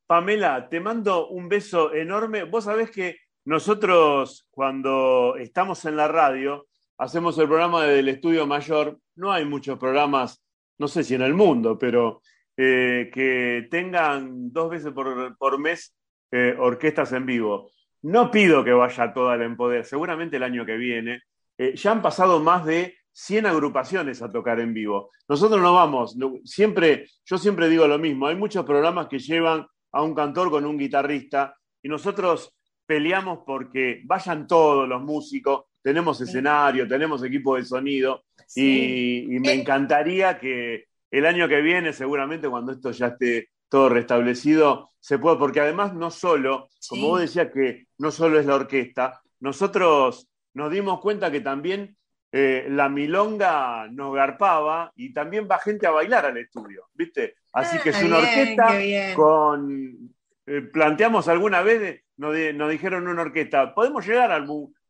Pamela, 0.07 0.69
te 0.71 0.81
mando 0.81 1.29
un 1.29 1.47
beso 1.49 1.95
enorme. 1.95 2.45
Vos 2.45 2.65
sabés 2.65 2.91
que 2.91 3.24
nosotros, 3.45 4.49
cuando 4.51 5.37
estamos 5.37 5.85
en 5.85 5.97
la 5.97 6.09
radio, 6.09 6.67
hacemos 6.97 7.37
el 7.39 7.47
programa 7.47 7.85
del 7.85 8.09
estudio 8.09 8.47
mayor. 8.47 8.99
No 9.17 9.33
hay 9.33 9.45
muchos 9.45 9.79
programas, 9.79 10.43
no 10.79 10.89
sé 10.89 11.05
si 11.05 11.15
en 11.15 11.23
el 11.23 11.35
mundo, 11.35 11.79
pero 11.79 12.23
eh, 12.57 13.11
que 13.13 13.67
tengan 13.71 14.53
dos 14.53 14.71
veces 14.71 14.93
por, 14.93 15.59
mes 15.59 15.95
eh, 16.31 16.57
orquestas 16.59 17.13
en 17.13 17.27
vivo. 17.27 17.71
No 18.03 18.31
pido 18.31 18.65
que 18.65 18.73
vaya 18.73 19.13
toda 19.13 19.37
la 19.37 19.45
Empoder, 19.45 19.85
seguramente 19.85 20.37
el 20.37 20.43
año 20.43 20.65
que 20.65 20.77
viene. 20.77 21.21
Eh, 21.59 21.75
ya 21.77 21.93
han 21.93 22.01
pasado 22.01 22.41
más 22.41 22.65
de 22.65 22.97
100 23.13 23.47
agrupaciones 23.47 24.23
a 24.23 24.33
tocar 24.33 24.59
en 24.61 24.73
vivo. 24.73 25.11
Nosotros 25.29 25.61
no 25.61 25.75
vamos, 25.75 26.17
siempre, 26.45 27.09
yo 27.25 27.39
siempre 27.39 27.69
digo 27.69 27.87
lo 27.87 27.99
mismo, 27.99 28.27
hay 28.27 28.37
muchos 28.37 28.65
programas 28.65 29.07
que 29.09 29.19
llevan 29.19 29.67
a 29.93 30.03
un 30.03 30.15
cantor 30.15 30.51
con 30.51 30.65
un 30.65 30.79
guitarrista 30.79 31.57
y 31.83 31.89
nosotros 31.89 32.54
peleamos 32.87 33.41
porque 33.47 34.03
vayan 34.05 34.47
todos 34.47 34.89
los 34.89 35.03
músicos, 35.03 35.65
tenemos 35.83 36.21
escenario, 36.21 36.89
tenemos 36.89 37.23
equipo 37.23 37.57
de 37.57 37.65
sonido 37.65 38.25
y, 38.55 39.27
me 39.41 39.51
eh. 39.51 39.55
encantaría 39.55 40.39
que 40.39 40.87
el 41.11 41.27
año 41.27 41.49
que 41.49 41.61
viene, 41.61 41.93
seguramente 41.93 42.49
cuando 42.49 42.73
esto 42.73 42.91
ya 42.91 43.09
esté 43.09 43.49
todo 43.69 43.89
restablecido, 43.89 44.91
se 45.01 45.19
pueda, 45.19 45.39
porque 45.39 45.61
además 45.61 45.95
no 45.95 46.11
solo, 46.11 46.69
como 46.89 47.09
vos 47.09 47.21
decías 47.21 47.51
que 47.53 47.87
no 47.99 48.11
solo 48.11 48.39
es 48.39 48.47
la 48.47 48.55
orquesta, 48.55 49.21
nosotros 49.41 50.29
nos 50.55 50.71
dimos 50.71 51.01
cuenta 51.01 51.31
que 51.31 51.41
también 51.41 51.97
eh, 52.33 52.67
la 52.71 52.89
milonga 52.89 53.87
nos 53.89 54.15
garpaba 54.15 54.93
y 54.97 55.13
también 55.13 55.47
va 55.51 55.59
gente 55.59 55.87
a 55.87 55.91
bailar 55.91 56.27
al 56.27 56.37
estudio, 56.37 56.89
¿viste? 56.95 57.37
Así 57.53 57.79
que 57.79 57.91
es 57.91 57.97
ah, 58.03 58.07
una 58.07 58.19
orquesta 58.19 59.15
con... 59.15 60.14
Eh, 60.47 60.61
planteamos 60.61 61.29
alguna 61.29 61.63
vez, 61.63 62.03
nos, 62.17 62.35
dijeron 62.71 63.09
una 63.09 63.23
orquesta, 63.23 63.75
¿podemos 63.75 64.07
llegar 64.07 64.31
a 64.33 64.45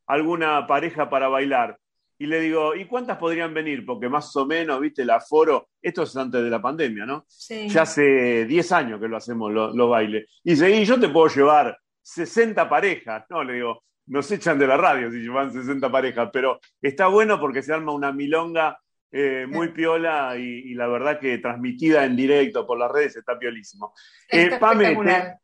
alguna 0.07 0.67
pareja 0.67 1.09
para 1.09 1.29
bailar? 1.29 1.79
Y 2.19 2.27
le 2.27 2.41
digo, 2.41 2.75
¿y 2.75 2.87
cuántas 2.87 3.19
podrían 3.19 3.53
venir? 3.53 3.85
Porque 3.85 4.09
más 4.09 4.35
o 4.37 4.47
menos, 4.47 4.81
viste, 4.81 5.03
el 5.03 5.11
aforo, 5.11 5.69
esto 5.83 6.05
es 6.05 6.17
antes 6.17 6.43
de 6.43 6.51
la 6.51 6.63
pandemia, 6.63 7.05
¿no? 7.05 7.25
Sí. 7.27 7.69
Ya 7.69 7.83
hace 7.83 8.47
10 8.47 8.73
años 8.73 9.01
que 9.01 9.09
lo 9.09 9.17
hacemos, 9.17 9.53
los 9.53 9.91
bailes. 9.91 10.29
Y 10.45 10.51
dice, 10.51 10.71
y 10.71 10.85
yo 10.85 10.99
te 10.99 11.09
puedo 11.09 11.29
llevar 11.29 11.77
60 12.03 12.69
parejas. 12.69 13.25
No, 13.31 13.43
le 13.43 13.55
digo, 13.55 13.83
nos 14.07 14.31
echan 14.31 14.59
de 14.59 14.67
la 14.67 14.77
radio 14.77 15.11
si 15.11 15.19
llevan 15.19 15.53
60 15.53 15.91
parejas, 15.91 16.31
pero 16.33 16.61
está 16.81 17.09
bueno 17.09 17.41
porque 17.41 17.63
se 17.63 17.73
arma 17.73 17.93
una 17.93 18.13
milonga 18.13 18.79
eh, 19.11 19.47
muy 19.49 19.69
piola 19.69 20.37
y, 20.37 20.75
la 20.75 20.89
verdad 20.89 21.21
que 21.21 21.39
transmitida 21.39 22.05
en 22.05 22.17
directo 22.17 22.67
por 22.67 22.79
las 22.79 22.91
redes 22.91 23.17
está 23.17 23.39
piolísimo. 23.39 23.95
Eh, 24.29 24.57
Pame, 24.59 24.95
te, 24.95 25.39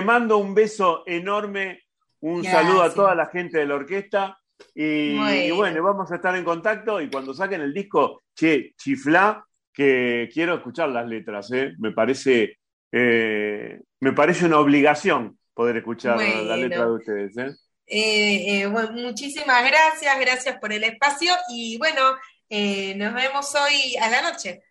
mando 0.00 0.38
un 0.38 0.54
beso 0.54 1.02
enorme, 1.06 1.82
un 2.20 2.44
saludo 2.44 2.82
a 2.82 2.94
toda 2.94 3.14
la 3.14 3.26
gente 3.26 3.58
de 3.58 3.66
la 3.66 3.74
orquesta 3.74 4.38
y, 4.74 5.50
bueno, 5.50 5.82
vamos 5.82 6.10
a 6.12 6.14
estar 6.14 6.34
en 6.36 6.44
contacto 6.44 7.00
y 7.00 7.10
cuando 7.10 7.34
saquen 7.34 7.60
el 7.60 7.74
disco, 7.74 8.22
che, 8.34 8.72
chifla, 8.76 9.44
que 9.72 10.30
quiero 10.32 10.54
escuchar 10.54 10.88
las 10.88 11.06
letras, 11.06 11.50
¿eh? 11.52 11.74
me 11.78 11.90
parece... 11.90 12.58
me 12.92 14.12
parece 14.14 14.46
una 14.46 14.58
obligación 14.58 15.38
poder 15.54 15.76
escuchar 15.78 16.16
la 16.18 16.56
letra 16.56 16.86
de 16.86 16.92
ustedes. 16.92 17.36
¿eh? 17.36 17.54
Eh, 17.86 18.62
eh, 18.62 18.68
muchísimas 18.68 19.66
gracias, 19.66 20.20
gracias 20.20 20.58
por 20.58 20.72
el 20.72 20.84
espacio 20.84 21.32
y 21.50 21.76
bueno, 21.78 22.16
eh, 22.48 22.94
nos 22.96 23.12
vemos 23.14 23.54
hoy 23.54 23.96
a 23.96 24.08
la 24.08 24.22
noche. 24.22 24.62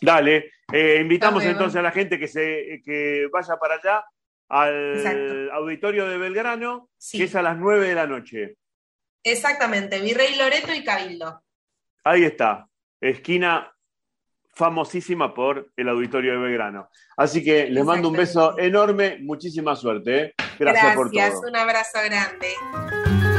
Dale, 0.00 0.52
invitamos 1.00 1.44
entonces 1.44 1.78
a 1.78 1.82
la 1.82 1.90
gente 1.90 2.18
que, 2.18 2.28
se, 2.28 2.80
que 2.84 3.28
vaya 3.32 3.56
para 3.56 3.74
allá 3.74 4.04
al 4.50 5.50
auditorio 5.52 6.06
de 6.08 6.18
Belgrano, 6.18 6.90
que 7.12 7.24
es 7.24 7.34
a 7.34 7.42
las 7.42 7.56
9 7.56 7.88
de 7.88 7.94
la 7.94 8.06
noche. 8.06 8.56
Exactamente, 9.22 10.00
Virrey 10.00 10.36
Loreto 10.36 10.74
y 10.74 10.84
Cabildo. 10.84 11.42
Ahí 12.04 12.24
está, 12.24 12.66
esquina 13.00 13.72
famosísima 14.52 15.32
por 15.32 15.70
el 15.76 15.88
auditorio 15.88 16.32
de 16.32 16.38
Belgrano. 16.38 16.90
Así 17.16 17.42
que 17.42 17.70
les 17.70 17.84
mando 17.84 18.08
un 18.08 18.16
beso 18.16 18.58
enorme, 18.58 19.18
muchísima 19.20 19.76
suerte. 19.76 20.34
Gracias, 20.58 20.96
por 20.96 21.10
todo. 21.10 21.40
un 21.48 21.56
abrazo 21.56 21.98
grande. 22.04 23.29